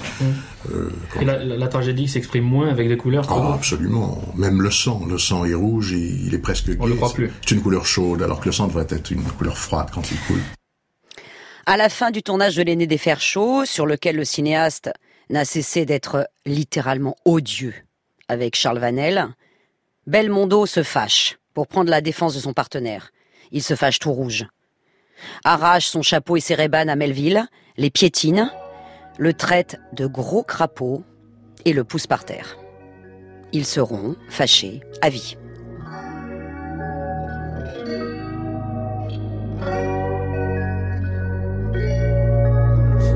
[0.71, 1.21] Euh, quand...
[1.21, 4.21] Et la, la, la, tragédie s'exprime moins avec des couleurs oh, absolument.
[4.35, 5.05] Même le sang.
[5.07, 7.31] Le sang est rouge et il est presque On le croit plus.
[7.41, 10.17] C'est une couleur chaude alors que le sang devrait être une couleur froide quand il
[10.27, 10.41] coule.
[11.65, 14.89] À la fin du tournage de l'aîné des fers chauds, sur lequel le cinéaste
[15.29, 17.73] n'a cessé d'être littéralement odieux
[18.29, 19.27] avec Charles Vanel,
[20.07, 23.11] Belmondo se fâche pour prendre la défense de son partenaire.
[23.51, 24.47] Il se fâche tout rouge.
[25.43, 28.49] Arrache son chapeau et ses rébanes à Melville, les piétine,
[29.17, 31.03] le traite de gros crapaud
[31.65, 32.57] et le pousse par terre.
[33.51, 35.35] Ils seront fâchés à vie.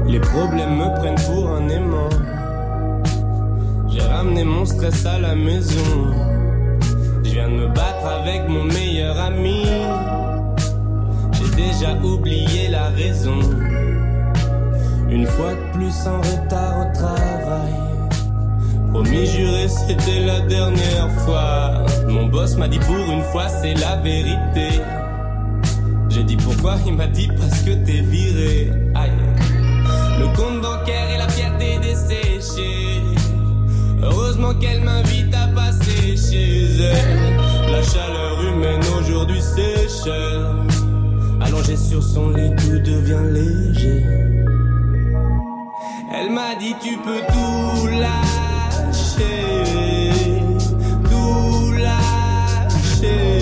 [0.08, 2.10] Les problèmes me prennent pour un aimant.
[3.88, 6.41] J'ai ramené mon stress à la maison.
[7.24, 9.66] Je viens de me battre avec mon meilleur ami.
[11.34, 13.40] J'ai déjà oublié la raison.
[15.10, 17.74] Une fois de plus en retard au travail.
[18.92, 21.86] Promis juré, c'était la dernière fois.
[22.08, 24.82] Mon boss m'a dit pour une fois, c'est la vérité.
[26.10, 28.72] J'ai dit pourquoi, il m'a dit parce que t'es viré.
[28.96, 29.12] Aïe.
[30.20, 33.02] Le compte bancaire et la fierté desséchée.
[34.04, 35.81] Heureusement qu'elle m'invite à passer
[37.72, 38.82] La chaleur humaine
[39.16, 40.56] au du sécheur.
[41.42, 44.06] Allongé sur son lit, tout devient léger.
[46.14, 49.24] Elle m'a dit tu peux tout lâcher,
[51.10, 53.41] tout lâcher,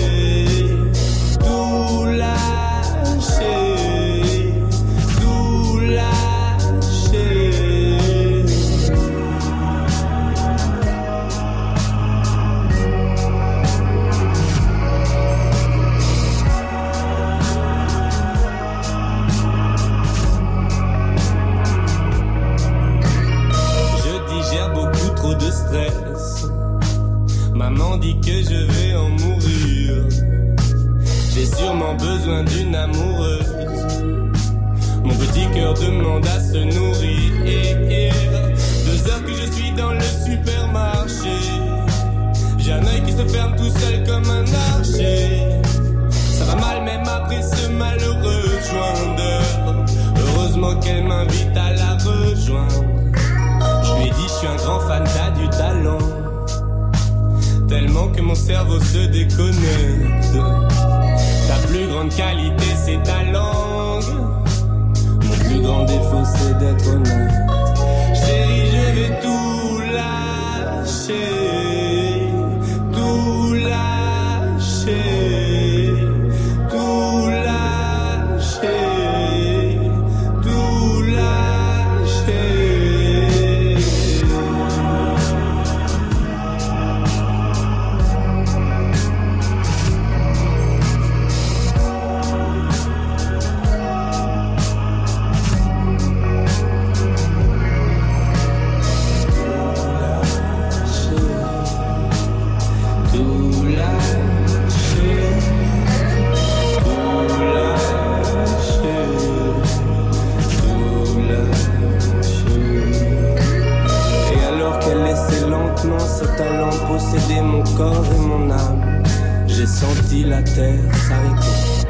[115.50, 119.02] lentement ce talent posséder mon corps et mon âme,
[119.46, 121.88] j'ai senti la terre s'arrêter.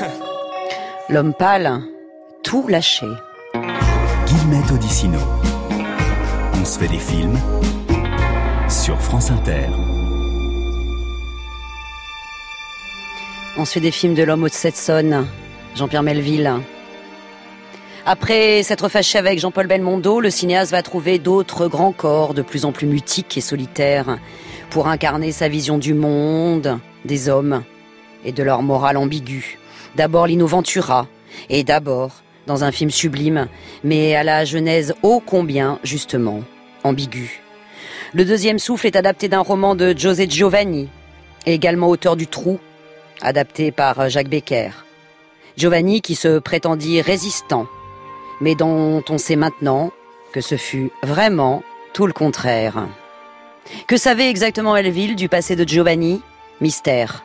[1.08, 1.80] L'homme pâle,
[2.42, 3.06] tout lâché.
[4.26, 5.18] Guillemette Odissino.
[6.60, 7.38] On se fait des films
[8.68, 9.68] sur France Inter.
[13.56, 15.26] On se fait des films de l'homme au Setson,
[15.74, 16.52] Jean-Pierre Melville.
[18.06, 22.64] Après s'être fâché avec Jean-Paul Belmondo, le cinéaste va trouver d'autres grands corps de plus
[22.64, 24.18] en plus mutiques et solitaires
[24.70, 27.62] pour incarner sa vision du monde, des hommes
[28.24, 29.58] et de leur morale ambiguë.
[29.96, 31.06] D'abord Lino Ventura,
[31.48, 33.48] et d'abord dans un film sublime,
[33.84, 36.40] mais à la genèse ô combien, justement,
[36.84, 37.42] ambiguë.
[38.14, 40.88] Le deuxième souffle est adapté d'un roman de José Giovanni,
[41.46, 42.58] également auteur du Trou,
[43.20, 44.70] adapté par Jacques Becker.
[45.56, 47.66] Giovanni qui se prétendit résistant,
[48.40, 49.92] mais dont on sait maintenant
[50.32, 51.62] que ce fut vraiment
[51.92, 52.86] tout le contraire.
[53.86, 56.22] Que savait exactement Elville du passé de Giovanni?
[56.60, 57.24] Mystère.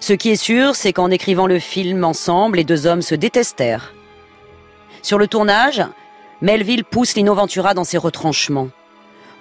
[0.00, 3.94] Ce qui est sûr, c'est qu'en écrivant le film ensemble, les deux hommes se détestèrent.
[5.02, 5.82] Sur le tournage,
[6.40, 8.68] Melville pousse Lino Ventura dans ses retranchements.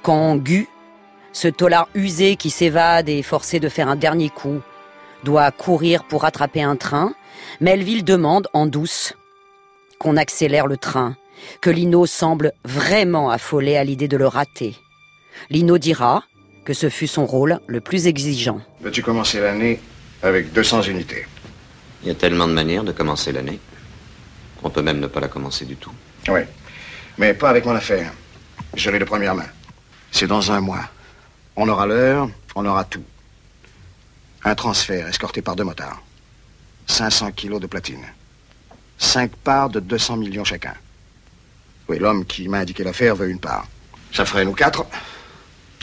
[0.02, 0.68] Quand Gu,
[1.32, 4.60] ce tolard usé qui s'évade et forcé de faire un dernier coup,
[5.24, 7.14] doit courir pour rattraper un train,
[7.62, 9.14] Melville demande en douce
[10.04, 11.16] qu'on accélère le train,
[11.62, 14.76] que Lino semble vraiment affolé à l'idée de le rater.
[15.50, 16.24] Lino dira
[16.66, 18.62] que ce fut son rôle le plus exigeant.
[18.82, 19.80] Veux-tu commencer l'année
[20.22, 21.26] avec 200 unités?
[22.02, 23.60] Il y a tellement de manières de commencer l'année.
[24.62, 25.94] On peut même ne pas la commencer du tout.
[26.28, 26.42] Oui.
[27.18, 28.12] Mais pas avec mon affaire.
[28.76, 29.48] Je l'ai de première main.
[30.12, 30.86] C'est dans un mois.
[31.56, 33.04] On aura l'heure, on aura tout.
[34.44, 36.04] Un transfert escorté par deux motards.
[36.88, 38.06] 500 kilos de platine.
[39.04, 40.74] Cinq parts de 200 millions chacun.
[41.90, 43.68] Oui, l'homme qui m'a indiqué l'affaire veut une part.
[44.14, 44.86] Ça ferait nous quatre.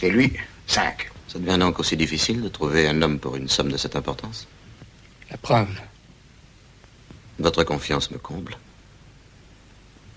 [0.02, 0.32] Et lui,
[0.66, 1.12] cinq.
[1.28, 4.48] Ça devient donc aussi difficile de trouver un homme pour une somme de cette importance?
[5.30, 5.68] La preuve.
[7.38, 8.56] Votre confiance me comble.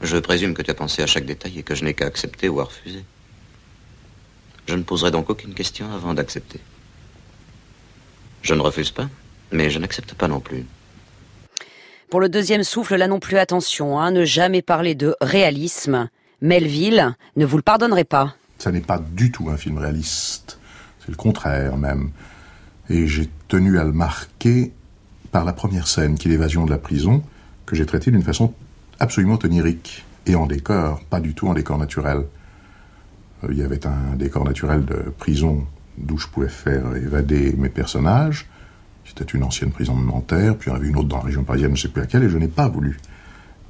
[0.01, 2.47] Je présume que tu as pensé à chaque détail et que je n'ai qu'à accepter
[2.47, 3.04] ou à refuser.
[4.68, 6.62] Je ne poserai donc aucune question avant d'accepter.
[8.41, 9.10] Je ne refuse pas,
[9.51, 10.66] mais je n'accepte pas non plus.
[12.14, 16.09] Pour le deuxième souffle, là non plus attention, hein, ne jamais parler de réalisme.
[16.41, 18.36] Melville ne vous le pardonnerait pas.
[18.59, 20.59] Ça n'est pas du tout un film réaliste.
[20.99, 22.11] C'est le contraire même.
[22.88, 24.74] Et j'ai tenu à le marquer
[25.32, 27.24] par la première scène, qui est l'évasion de la prison,
[27.66, 28.53] que j'ai traitée d'une façon
[28.99, 30.05] absolument onirique.
[30.28, 32.26] Et en décor, pas du tout en décor naturel.
[33.43, 35.66] Euh, Il y avait un décor naturel de prison
[35.97, 38.45] d'où je pouvais faire évader mes personnages.
[39.16, 41.43] C'était une ancienne prison de Nanterre, puis il y avait une autre dans la région
[41.43, 42.99] parisienne, je ne sais plus laquelle, et je n'ai pas voulu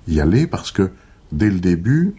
[0.08, 0.92] y aller parce que
[1.32, 2.16] dès le début,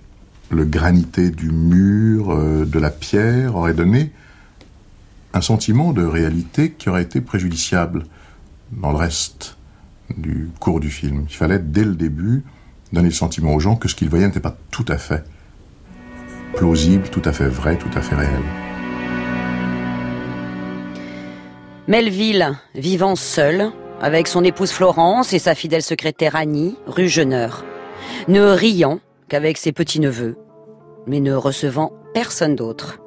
[0.51, 4.13] le granité du mur, euh, de la pierre, aurait donné
[5.33, 8.05] un sentiment de réalité qui aurait été préjudiciable
[8.73, 9.57] dans le reste
[10.17, 11.25] du cours du film.
[11.29, 12.45] Il fallait, dès le début,
[12.93, 15.25] donner le sentiment aux gens que ce qu'ils voyaient n'était pas tout à fait
[16.55, 18.64] plausible, tout à fait vrai, tout à fait réel.
[21.87, 23.71] Melville, vivant seul,
[24.01, 27.63] avec son épouse Florence et sa fidèle secrétaire Annie, rue Jeuneur,
[28.27, 30.39] ne riant qu'avec ses petits-neveux,
[31.07, 33.01] mais ne recevant personne d'autre,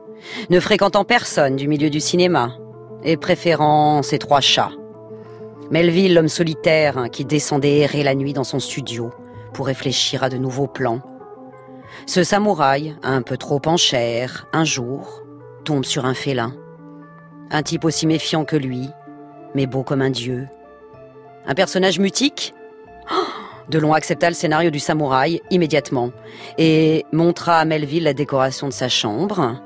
[0.51, 2.53] ne fréquentant personne du milieu du cinéma,
[3.03, 4.71] et préférant ses trois chats.
[5.71, 9.09] Melville, l'homme solitaire qui descendait errer la nuit dans son studio
[9.53, 11.01] pour réfléchir à de nouveaux plans.
[12.05, 15.23] Ce samouraï, un peu trop en chair, un jour,
[15.65, 16.53] tombe sur un félin.
[17.49, 18.89] Un type aussi méfiant que lui,
[19.55, 20.47] mais beau comme un dieu.
[21.45, 22.53] Un personnage mutique?
[23.69, 26.11] Delon accepta le scénario du samouraï immédiatement
[26.57, 29.61] et montra à Melville la décoration de sa chambre.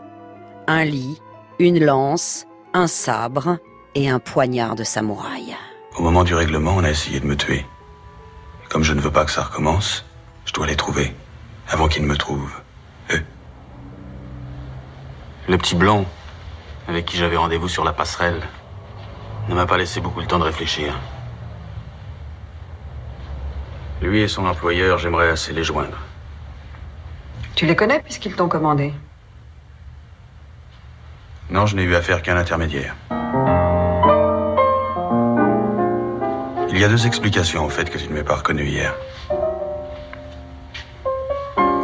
[0.67, 1.19] Un lit,
[1.59, 3.57] une lance, un sabre
[3.95, 5.55] et un poignard de samouraï.
[5.97, 7.65] Au moment du règlement, on a essayé de me tuer.
[8.69, 10.05] Comme je ne veux pas que ça recommence,
[10.45, 11.13] je dois les trouver
[11.67, 12.61] avant qu'ils ne me trouvent.
[13.13, 13.21] Eux.
[15.47, 16.05] Le petit blond,
[16.91, 18.41] avec qui j'avais rendez-vous sur la passerelle,
[19.47, 20.93] ne m'a pas laissé beaucoup le temps de réfléchir.
[24.01, 25.97] Lui et son employeur, j'aimerais assez les joindre.
[27.55, 28.93] Tu les connais puisqu'ils t'ont commandé?
[31.49, 32.93] Non, je n'ai eu affaire qu'à un intermédiaire.
[36.69, 38.93] Il y a deux explications au fait que tu ne m'aies pas reconnu hier.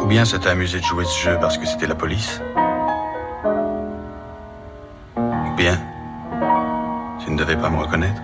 [0.02, 2.42] Ou bien ça t'a amusé de jouer ce jeu parce que c'était la police.
[5.58, 5.78] Bien
[7.28, 8.22] tu ne devais pas me reconnaître.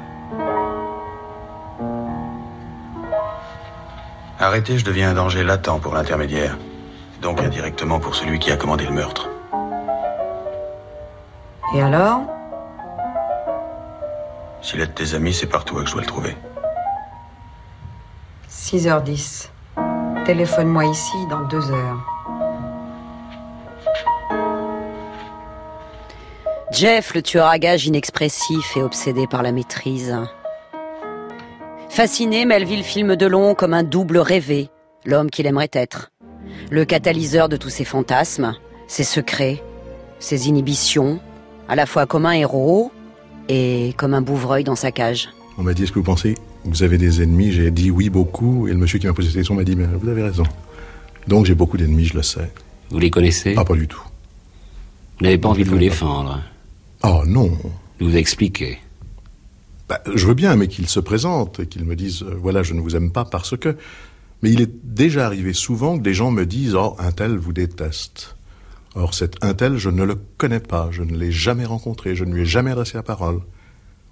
[4.39, 6.57] Arrêté, je deviens un danger latent pour l'intermédiaire.
[7.21, 9.29] Donc indirectement pour celui qui a commandé le meurtre.
[11.75, 12.23] Et alors?
[14.63, 16.37] S'il est de tes amis, c'est par toi que je dois le trouver.
[18.49, 19.49] 6h10.
[20.25, 22.14] Téléphone-moi ici dans deux heures.
[26.75, 30.17] Jeff, le tueur à gages inexpressif et obsédé par la maîtrise.
[31.89, 34.71] Fasciné, Melville filme Delon comme un double rêvé,
[35.07, 36.11] l'homme qu'il aimerait être.
[36.71, 38.57] Le catalyseur de tous ses fantasmes,
[38.89, 39.63] ses secrets,
[40.19, 41.21] ses inhibitions,
[41.69, 42.91] à la fois comme un héros
[43.49, 45.29] et comme un bouvreuil dans sa cage.
[45.57, 47.53] On m'a dit, est-ce que vous pensez que vous avez des ennemis?
[47.53, 48.67] J'ai dit oui, beaucoup.
[48.67, 50.45] Et le monsieur qui m'a posé cette question m'a dit, mais vous avez raison.
[51.29, 52.51] Donc j'ai beaucoup d'ennemis, je le sais.
[52.91, 53.55] Vous les connaissez?
[53.57, 54.03] Ah, pas du tout.
[55.19, 56.43] Vous n'avez pas envie de vous défendre
[57.05, 57.51] Oh non.
[58.01, 58.79] De vous expliquer
[59.87, 62.73] bah, je veux bien, mais qu'ils se présentent et qu'ils me disent euh, voilà, je
[62.73, 63.77] ne vous aime pas parce que.
[64.43, 67.53] Mais il est déjà arrivé souvent que des gens me disent oh, un tel vous
[67.53, 68.35] déteste.
[68.95, 72.25] Or, cet un tel, je ne le connais pas, je ne l'ai jamais rencontré, je
[72.25, 73.41] ne lui ai jamais adressé la parole.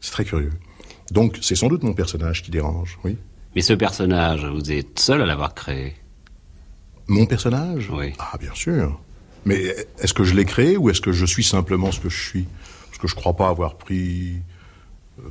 [0.01, 0.53] C'est très curieux.
[1.11, 3.17] Donc, c'est sans doute mon personnage qui dérange, oui.
[3.55, 5.95] Mais ce personnage, vous êtes seul à l'avoir créé
[7.07, 7.91] Mon personnage?
[7.91, 8.13] Oui.
[8.19, 9.01] Ah, bien sûr.
[9.45, 12.21] Mais est-ce que je l'ai créé ou est-ce que je suis simplement ce que je
[12.21, 12.47] suis?
[13.03, 14.41] Que je crois pas avoir pris
[15.19, 15.25] euh,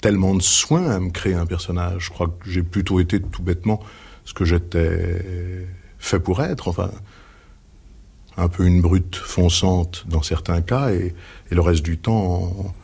[0.00, 2.06] tellement de soin à me créer un personnage.
[2.06, 3.80] Je crois que j'ai plutôt été tout bêtement
[4.24, 5.66] ce que j'étais
[5.98, 6.90] fait pour être, enfin,
[8.38, 11.14] un peu une brute fonçante dans certains cas, et
[11.50, 12.74] le reste du temps,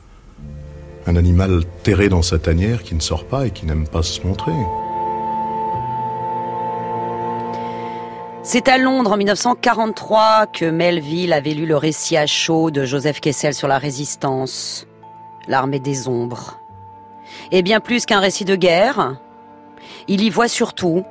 [1.06, 4.26] un animal terré dans sa tanière qui ne sort pas et qui n'aime pas se
[4.26, 4.52] montrer.
[8.42, 13.20] C'est à Londres en 1943 que Melville avait lu le récit à chaud de Joseph
[13.20, 14.86] Kessel sur la résistance,
[15.46, 16.58] l'armée des ombres.
[17.52, 19.20] Et bien plus qu'un récit de guerre,
[20.08, 21.04] il y voit surtout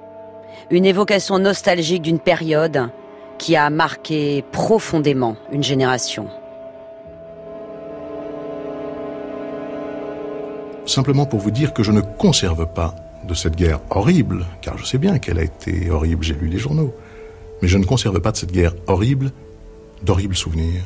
[0.71, 2.89] une évocation nostalgique d'une période
[3.38, 6.27] qui a marqué profondément une génération.
[10.88, 14.86] Simplement pour vous dire que je ne conserve pas de cette guerre horrible, car je
[14.86, 16.91] sais bien qu'elle a été horrible, j'ai lu les journaux,
[17.62, 19.32] mais je ne conserve pas de cette guerre horrible
[20.03, 20.84] d'horribles souvenirs.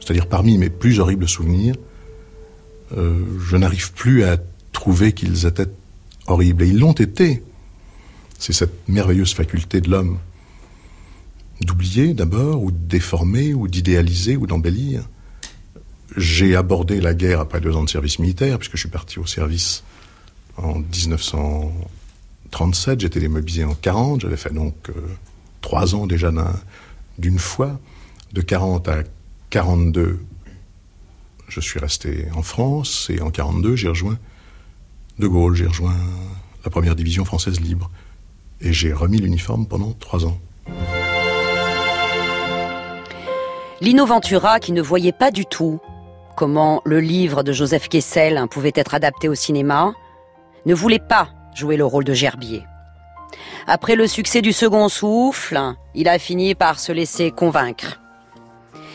[0.00, 1.74] C'est-à-dire parmi mes plus horribles souvenirs,
[2.96, 4.36] euh, je n'arrive plus à
[4.72, 5.68] trouver qu'ils étaient
[6.26, 6.64] horribles.
[6.64, 7.42] Et ils l'ont été.
[8.38, 10.18] C'est cette merveilleuse faculté de l'homme
[11.62, 15.08] d'oublier d'abord, ou de déformer, ou d'idéaliser, ou d'embellir.
[16.16, 19.24] J'ai abordé la guerre après deux ans de service militaire, puisque je suis parti au
[19.26, 19.82] service
[20.56, 23.00] en 1937.
[23.00, 24.20] J'étais démobilisé en 40.
[24.20, 24.92] J'avais fait donc euh,
[25.66, 26.30] trois ans déjà
[27.18, 27.80] d'une fois.
[28.32, 29.02] De 40 à
[29.50, 30.20] 42,
[31.48, 33.08] je suis resté en France.
[33.10, 34.16] Et en 42, j'ai rejoint
[35.18, 35.96] De Gaulle, j'ai rejoint
[36.64, 37.90] la première division française libre.
[38.60, 40.38] Et j'ai remis l'uniforme pendant trois ans.
[43.80, 45.80] Lino Ventura, qui ne voyait pas du tout
[46.36, 49.94] comment le livre de Joseph Kessel pouvait être adapté au cinéma,
[50.64, 52.62] ne voulait pas jouer le rôle de Gerbier.
[53.66, 55.60] Après le succès du second souffle,
[55.94, 58.00] il a fini par se laisser convaincre.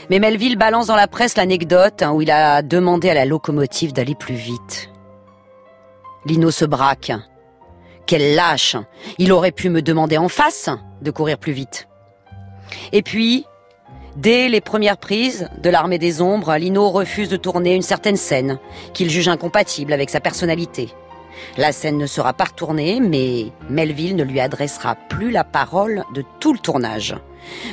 [0.09, 4.15] Mais Melville balance dans la presse l'anecdote où il a demandé à la locomotive d'aller
[4.15, 4.89] plus vite.
[6.25, 7.11] Lino se braque.
[8.05, 8.75] Quel lâche
[9.17, 10.69] Il aurait pu me demander en face
[11.01, 11.87] de courir plus vite.
[12.91, 13.45] Et puis,
[14.15, 18.59] dès les premières prises de l'armée des ombres, Lino refuse de tourner une certaine scène
[18.93, 20.93] qu'il juge incompatible avec sa personnalité.
[21.57, 26.23] La scène ne sera pas retournée, mais Melville ne lui adressera plus la parole de
[26.39, 27.15] tout le tournage,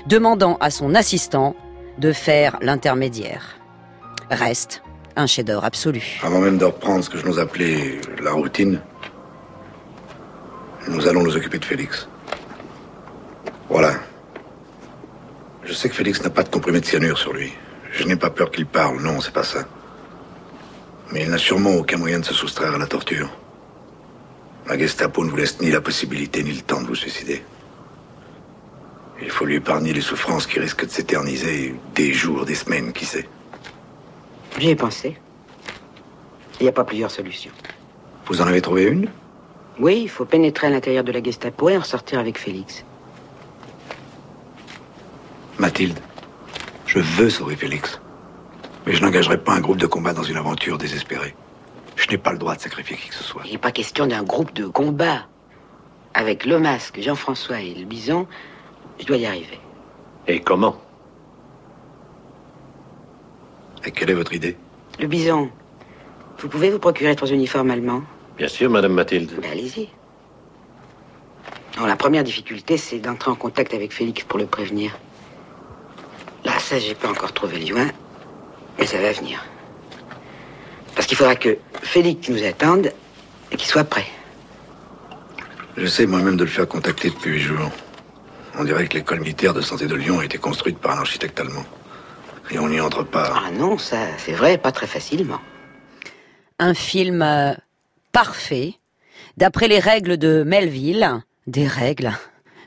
[0.06, 1.54] demandant à son assistant
[1.98, 3.58] de faire l'intermédiaire.
[4.30, 4.82] Reste
[5.16, 6.20] un chef-d'œuvre absolu.
[6.22, 8.80] Avant même de reprendre ce que je nous appelais la routine,
[10.86, 12.08] nous allons nous occuper de Félix.
[13.68, 13.94] Voilà.
[15.64, 17.52] Je sais que Félix n'a pas de comprimé de cyanure sur lui.
[17.90, 19.64] Je n'ai pas peur qu'il parle, non, c'est pas ça.
[21.12, 23.28] Mais il n'a sûrement aucun moyen de se soustraire à la torture.
[24.68, 27.42] La Gestapo ne vous laisse ni la possibilité ni le temps de vous suicider.
[29.22, 33.06] Il faut lui épargner les souffrances qui risquent de s'éterniser des jours, des semaines, qui
[33.06, 33.26] sait.
[34.58, 35.16] J'y ai pensé.
[36.60, 37.50] Il n'y a pas plusieurs solutions.
[38.26, 39.08] Vous en avez trouvé une?
[39.80, 42.84] Oui, il faut pénétrer à l'intérieur de la Gestapo et en sortir avec Félix.
[45.58, 45.98] Mathilde,
[46.86, 48.00] je veux sauver Félix.
[48.86, 51.34] Mais je n'engagerai pas un groupe de combat dans une aventure désespérée.
[51.98, 53.42] Je n'ai pas le droit de sacrifier qui que ce soit.
[53.44, 55.26] Il n'est pas question d'un groupe de combat.
[56.14, 58.26] Avec le masque, Jean-François et le bison,
[59.00, 59.60] je dois y arriver.
[60.26, 60.76] Et comment?
[63.84, 64.56] Et quelle est votre idée?
[65.00, 65.50] Le bison,
[66.38, 68.02] vous pouvez vous procurer trois uniformes allemands
[68.36, 69.32] Bien sûr, Madame Mathilde.
[69.40, 69.88] Ben, Allez-y.
[71.78, 74.96] Non, la première difficulté, c'est d'entrer en contact avec Félix pour le prévenir.
[76.44, 77.90] Là, ça, j'ai pas encore trouvé le joint,
[78.78, 79.44] mais ça va venir.
[80.98, 82.92] Parce qu'il faudra que Félix nous attende
[83.52, 84.08] et qu'il soit prêt.
[85.76, 87.70] J'essaie moi-même de le faire contacter depuis huit jours.
[88.58, 91.38] On dirait que l'école militaire de santé de Lyon a été construite par un architecte
[91.38, 91.62] allemand.
[92.50, 93.32] Et on n'y entre pas.
[93.46, 95.38] Ah non, ça, c'est vrai, pas très facilement.
[96.58, 97.52] Un film euh,
[98.10, 98.74] parfait,
[99.36, 102.10] d'après les règles de Melville, des règles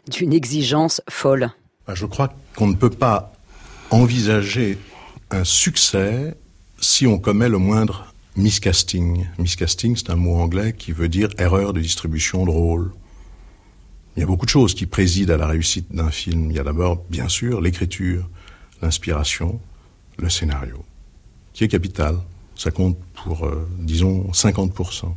[0.09, 1.51] d'une exigence folle.
[1.85, 3.33] Bah, Je crois qu'on ne peut pas
[3.89, 4.77] envisager
[5.31, 6.37] un succès
[6.79, 9.27] si on commet le moindre miscasting.
[9.37, 12.91] Miscasting, c'est un mot anglais qui veut dire erreur de distribution de rôle.
[14.15, 16.51] Il y a beaucoup de choses qui président à la réussite d'un film.
[16.51, 18.29] Il y a d'abord, bien sûr, l'écriture,
[18.81, 19.59] l'inspiration,
[20.17, 20.83] le scénario,
[21.53, 22.17] qui est capital.
[22.55, 25.15] Ça compte pour, euh, disons, 50%.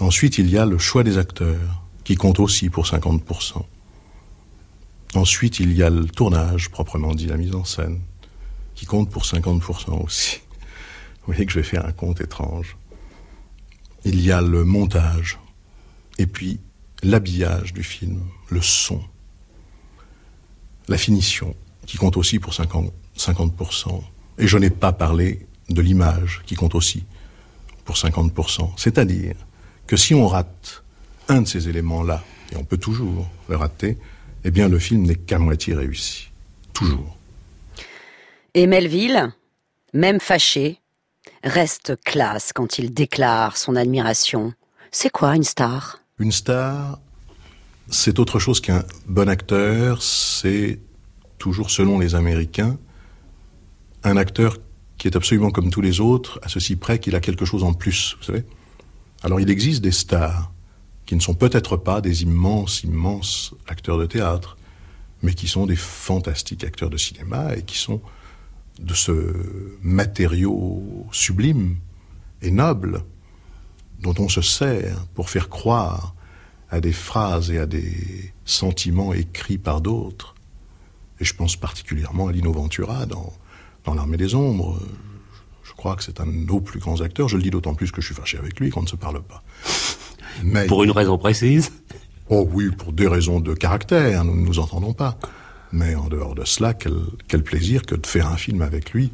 [0.00, 3.64] Ensuite, il y a le choix des acteurs, qui compte aussi pour 50%.
[5.14, 8.00] Ensuite, il y a le tournage, proprement dit, la mise en scène,
[8.74, 10.40] qui compte pour 50% aussi.
[11.26, 12.76] Vous voyez que je vais faire un compte étrange.
[14.04, 15.40] Il y a le montage,
[16.18, 16.60] et puis
[17.02, 19.02] l'habillage du film, le son,
[20.86, 21.56] la finition,
[21.86, 22.92] qui compte aussi pour 50%.
[23.16, 24.02] 50%.
[24.38, 27.04] Et je n'ai pas parlé de l'image, qui compte aussi
[27.84, 28.70] pour 50%.
[28.76, 29.34] C'est-à-dire
[29.86, 30.84] que si on rate
[31.28, 32.22] un de ces éléments-là,
[32.52, 33.98] et on peut toujours le rater,
[34.44, 36.28] eh bien le film n'est qu'à moitié réussi.
[36.72, 37.16] Toujours.
[38.54, 39.32] Et Melville,
[39.92, 40.80] même fâché,
[41.44, 44.52] reste classe quand il déclare son admiration.
[44.90, 46.00] C'est quoi une star?
[46.18, 46.98] Une star,
[47.88, 50.80] c'est autre chose qu'un bon acteur, c'est
[51.38, 52.78] toujours selon les Américains,
[54.02, 54.56] un acteur
[54.98, 57.74] qui est absolument comme tous les autres, à ceci près qu'il a quelque chose en
[57.74, 58.44] plus, vous savez.
[59.22, 60.52] Alors il existe des stars
[61.04, 64.56] qui ne sont peut-être pas des immenses, immenses acteurs de théâtre,
[65.22, 68.00] mais qui sont des fantastiques acteurs de cinéma et qui sont
[68.80, 69.34] de ce
[69.82, 71.76] matériau sublime
[72.42, 73.02] et noble
[74.00, 76.14] dont on se sert pour faire croire
[76.70, 80.34] à des phrases et à des sentiments écrits par d'autres.
[81.20, 83.32] Et je pense particulièrement à Lino Ventura dans,
[83.84, 84.78] dans L'Armée des Ombres.
[85.62, 87.28] Je crois que c'est un de nos plus grands acteurs.
[87.28, 89.22] Je le dis d'autant plus que je suis fâché avec lui qu'on ne se parle
[89.22, 89.42] pas.
[90.42, 91.72] Mais, Pour une raison précise
[92.28, 95.16] Oh oui, pour des raisons de caractère, nous ne nous entendons pas.
[95.72, 96.94] Mais en dehors de cela, quel,
[97.28, 99.12] quel plaisir que de faire un film avec lui.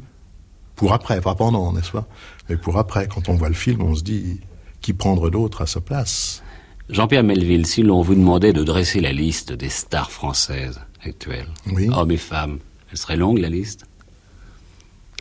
[0.75, 2.07] Pour après, pas pendant, n'est-ce pas?
[2.49, 4.39] Mais pour après, quand on voit le film, on se dit,
[4.81, 6.43] qui prendre d'autre à sa place?
[6.89, 11.47] Jean-Pierre Melville, si l'on vous demandait de dresser la liste des stars françaises actuelles,
[11.93, 12.59] hommes et femmes,
[12.91, 13.85] elle serait longue la liste?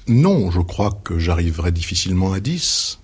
[0.08, 2.98] Non, je crois que j'arriverai difficilement à 10.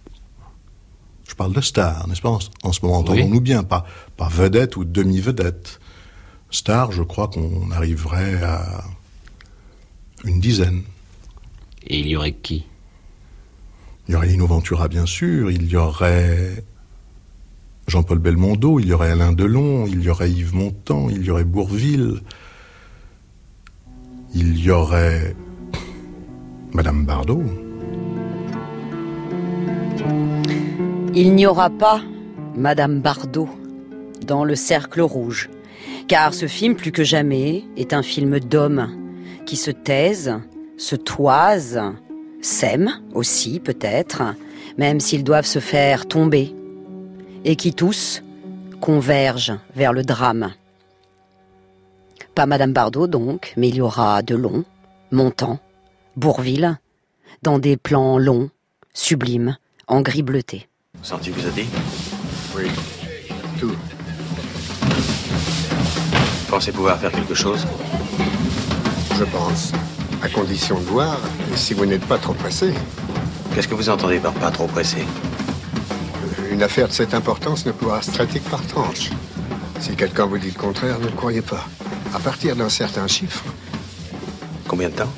[1.29, 2.37] Je parle de star, n'est-ce pas?
[2.63, 5.79] En, ce moment, entendons-nous bien, pas, pas vedette ou demi-vedette.
[6.51, 8.85] Star, je crois qu'on arriverait à
[10.25, 10.83] une dizaine.
[11.87, 12.67] Et il y aurait qui?
[14.07, 16.65] Il y aurait Lino Ventura, bien sûr, il y aurait
[17.87, 21.45] Jean-Paul Belmondo, il y aurait Alain Delon, il y aurait Yves Montand, il y aurait
[21.45, 22.23] Bourville,
[24.35, 25.35] il y aurait
[26.73, 27.45] Madame Bardot.
[31.15, 32.01] Il n'y aura pas
[32.55, 33.49] Madame Bardot
[34.27, 35.49] dans le Cercle Rouge,
[36.09, 38.91] car ce film, plus que jamais, est un film d'hommes
[39.47, 40.35] qui se taisent,
[40.79, 41.81] se toisent,
[42.41, 44.23] s'aiment aussi peut-être,
[44.79, 46.55] même s'ils doivent se faire tomber,
[47.45, 48.23] et qui tous
[48.81, 50.53] convergent vers le drame.
[52.35, 54.65] Pas Madame Bardot donc, mais il y aura Delon,
[55.11, 55.59] Montand,
[56.17, 56.79] Bourville,
[57.43, 58.51] dans des plans longs,
[58.95, 59.57] sublimes,
[59.87, 60.69] en gris bleuté.
[61.03, 61.67] Santi vous a dit?
[62.57, 62.65] Oui,
[63.61, 63.77] tout.
[66.49, 67.67] Pensez pouvoir faire quelque chose
[69.19, 69.73] Je pense.
[70.23, 71.19] À condition de voir,
[71.55, 72.73] si vous n'êtes pas trop pressé.
[73.55, 75.05] Qu'est-ce que vous entendez par pas trop pressé
[76.51, 79.11] Une affaire de cette importance ne pourra se traiter que par tranche.
[79.79, 81.65] Si quelqu'un vous dit le contraire, ne le croyez pas.
[82.15, 83.45] À partir d'un certain chiffre.
[84.67, 85.13] Combien de temps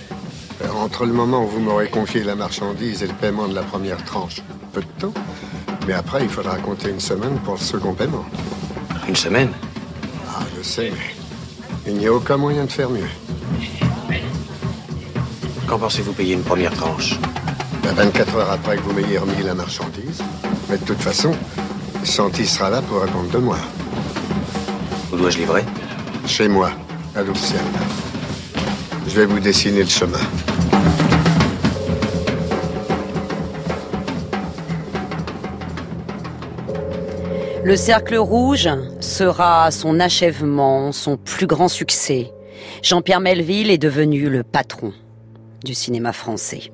[0.62, 3.62] euh, Entre le moment où vous m'aurez confié la marchandise et le paiement de la
[3.62, 5.14] première tranche, peu de temps.
[5.86, 8.24] Mais après, il faudra compter une semaine pour le second paiement.
[9.08, 9.52] Une semaine
[10.28, 11.19] Ah, je sais, mais
[11.86, 13.08] il n'y a aucun moyen de faire mieux.
[15.66, 17.18] Quand pensez-vous payer une première tranche
[17.92, 20.22] 24 heures après que vous m'ayez remis la marchandise.
[20.68, 21.32] Mais de toute façon,
[22.04, 23.58] Santi sera là pour répondre de moi.
[25.12, 25.64] Où dois-je livrer?
[26.26, 26.70] Chez moi,
[27.16, 27.20] à.
[29.06, 30.18] Je vais vous dessiner le chemin.
[37.70, 38.68] Le Cercle Rouge
[38.98, 42.32] sera son achèvement, son plus grand succès.
[42.82, 44.92] Jean-Pierre Melville est devenu le patron
[45.62, 46.72] du cinéma français.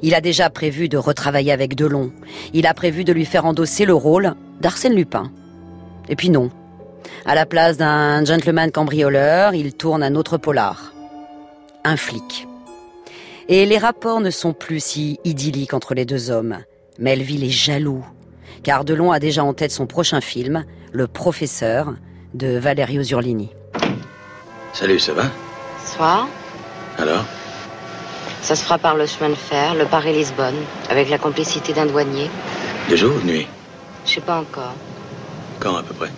[0.00, 2.10] Il a déjà prévu de retravailler avec Delon.
[2.54, 4.32] Il a prévu de lui faire endosser le rôle
[4.62, 5.30] d'Arsène Lupin.
[6.08, 6.48] Et puis non.
[7.26, 10.94] À la place d'un gentleman cambrioleur, il tourne un autre polar.
[11.84, 12.48] Un flic.
[13.48, 16.56] Et les rapports ne sont plus si idylliques entre les deux hommes.
[16.98, 18.06] Melville est jaloux,
[18.62, 21.94] car Delon a déjà en tête son prochain film, Le Professeur,
[22.34, 23.50] de Valerio Zurlini.
[24.72, 25.24] Salut, ça va?
[25.84, 26.28] Soir.
[26.98, 27.24] Alors?
[28.42, 30.56] Ça se fera par le chemin de fer, le Paris-Lisbonne,
[30.90, 32.30] avec la complicité d'un douanier.
[32.88, 33.46] De jour ou de nuit?
[34.06, 34.74] Je sais pas encore.
[35.60, 36.10] Quand à peu près?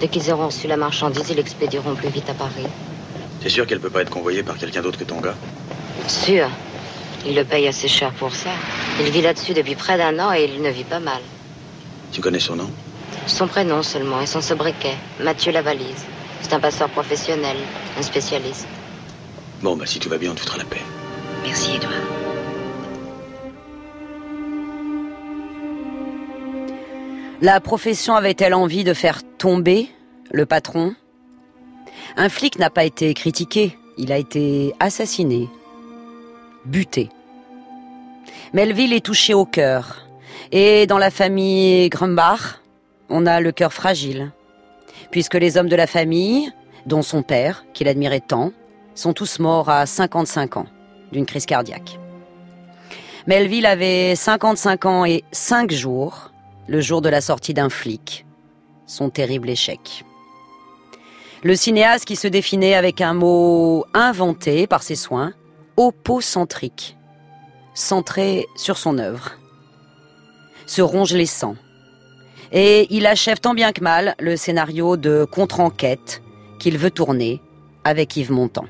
[0.00, 2.66] Dès qu'ils auront reçu la marchandise, ils l'expédieront plus vite à Paris.
[3.40, 5.34] T'es sûr qu'elle peut pas être convoyée par quelqu'un d'autre que ton gars?
[6.06, 6.48] Sûr.
[7.26, 8.50] Il le paye assez cher pour ça.
[9.00, 11.20] Il vit là-dessus depuis près d'un an et il ne vit pas mal.
[12.12, 12.70] Tu connais son nom
[13.26, 16.04] Son prénom seulement et son sobriquet, Mathieu Lavalise.
[16.42, 17.56] C'est un passeur professionnel,
[17.98, 18.66] un spécialiste.
[19.62, 20.80] Bon, bah si tout va bien, on te fera la paix.
[21.44, 21.92] Merci, Edouard.
[27.42, 29.88] La profession avait-elle envie de faire tomber
[30.30, 30.94] le patron?
[32.16, 35.48] Un flic n'a pas été critiqué, il a été assassiné,
[36.64, 37.08] buté.
[38.52, 40.09] Melville est touché au cœur.
[40.52, 42.60] Et dans la famille Grumbach,
[43.08, 44.32] on a le cœur fragile.
[45.12, 46.50] Puisque les hommes de la famille,
[46.86, 48.52] dont son père, qu'il admirait tant,
[48.96, 50.66] sont tous morts à 55 ans
[51.12, 51.98] d'une crise cardiaque.
[53.26, 56.32] Melville avait 55 ans et 5 jours,
[56.66, 58.26] le jour de la sortie d'un flic,
[58.86, 60.04] son terrible échec.
[61.44, 65.32] Le cinéaste qui se définait avec un mot inventé par ses soins,
[65.76, 66.96] opocentrique,
[67.72, 69.39] centré sur son œuvre,
[70.70, 71.56] se ronge les sangs.
[72.52, 76.22] Et il achève tant bien que mal le scénario de contre-enquête
[76.60, 77.40] qu'il veut tourner
[77.82, 78.66] avec Yves Montand.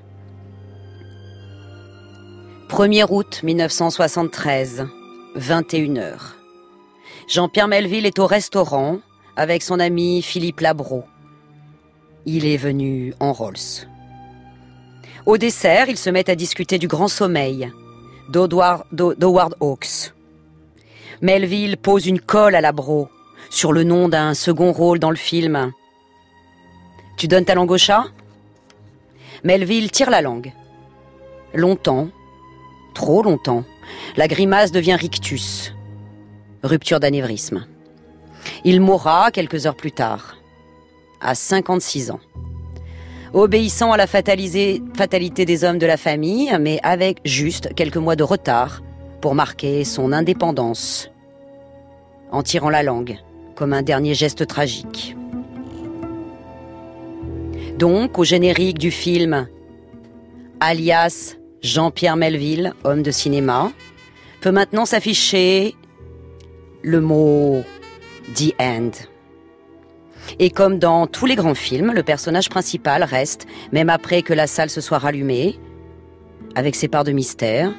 [2.70, 4.86] 1er août 1973,
[5.36, 6.14] 21h.
[7.28, 9.00] Jean-Pierre Melville est au restaurant
[9.36, 11.04] avec son ami Philippe Labro.
[12.24, 13.86] Il est venu en Rolls.
[15.26, 17.70] Au dessert, ils se mettent à discuter du grand sommeil
[18.30, 20.14] d'Howard Hawks.
[21.22, 23.08] Melville pose une colle à Labro
[23.50, 25.72] sur le nom d'un second rôle dans le film.
[27.18, 28.04] Tu donnes ta langue au chat?
[29.44, 30.52] Melville tire la langue.
[31.52, 32.08] Longtemps,
[32.94, 33.64] trop longtemps,
[34.16, 35.74] la grimace devient rictus.
[36.62, 37.66] Rupture d'anévrisme.
[38.64, 40.36] Il mourra quelques heures plus tard,
[41.20, 42.20] à 56 ans.
[43.34, 48.24] Obéissant à la fatalité des hommes de la famille, mais avec juste quelques mois de
[48.24, 48.80] retard
[49.20, 51.10] pour marquer son indépendance.
[52.32, 53.18] en tirant la langue,
[53.56, 55.16] comme un dernier geste tragique.
[57.76, 59.48] Donc, au générique du film,
[60.60, 63.72] alias Jean-Pierre Melville, homme de cinéma,
[64.40, 65.74] peut maintenant s'afficher
[66.82, 67.64] le mot
[68.36, 68.90] The End.
[70.38, 74.46] Et comme dans tous les grands films, le personnage principal reste, même après que la
[74.46, 75.58] salle se soit rallumée,
[76.54, 77.72] avec ses parts de mystère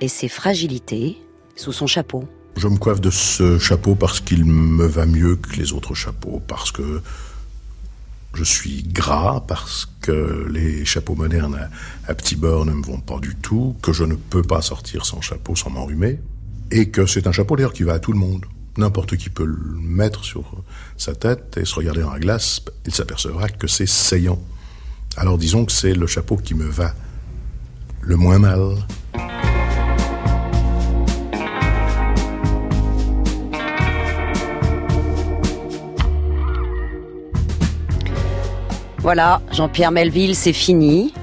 [0.00, 1.16] et ses fragilités
[1.56, 2.28] sous son chapeau.
[2.56, 6.42] Je me coiffe de ce chapeau parce qu'il me va mieux que les autres chapeaux,
[6.46, 7.02] parce que
[8.34, 11.68] je suis gras, parce que les chapeaux modernes
[12.06, 15.04] à, petit bord ne me vont pas du tout, que je ne peux pas sortir
[15.04, 16.18] sans chapeau sans m'enrhumer,
[16.70, 18.44] et que c'est un chapeau d'ailleurs qui va à tout le monde.
[18.78, 20.62] N'importe qui peut le mettre sur
[20.98, 24.40] sa tête et se regarder dans la glace, il s'apercevra que c'est saillant.
[25.16, 26.94] Alors disons que c'est le chapeau qui me va
[28.02, 28.76] le moins mal.
[39.06, 41.14] Voilà, Jean-Pierre Melville, c'est fini.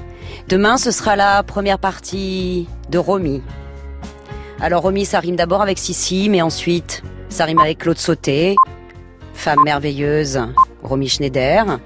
[0.48, 3.42] Demain, ce sera la première partie de Romy.
[4.58, 8.56] Alors Romy, ça rime d'abord avec Sissi, mais ensuite, ça rime avec Claude Sauté,
[9.34, 10.40] femme merveilleuse,
[10.82, 11.78] Romy Schneider.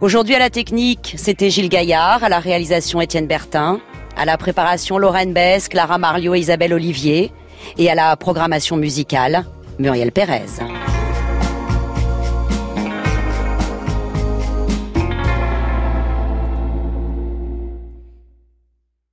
[0.00, 3.78] Aujourd'hui à la technique, c'était Gilles Gaillard, à la réalisation Étienne Bertin,
[4.16, 7.30] à la préparation Lorraine Bess, Clara Mario et Isabelle Olivier,
[7.76, 9.44] et à la programmation musicale
[9.78, 10.46] Muriel Pérez.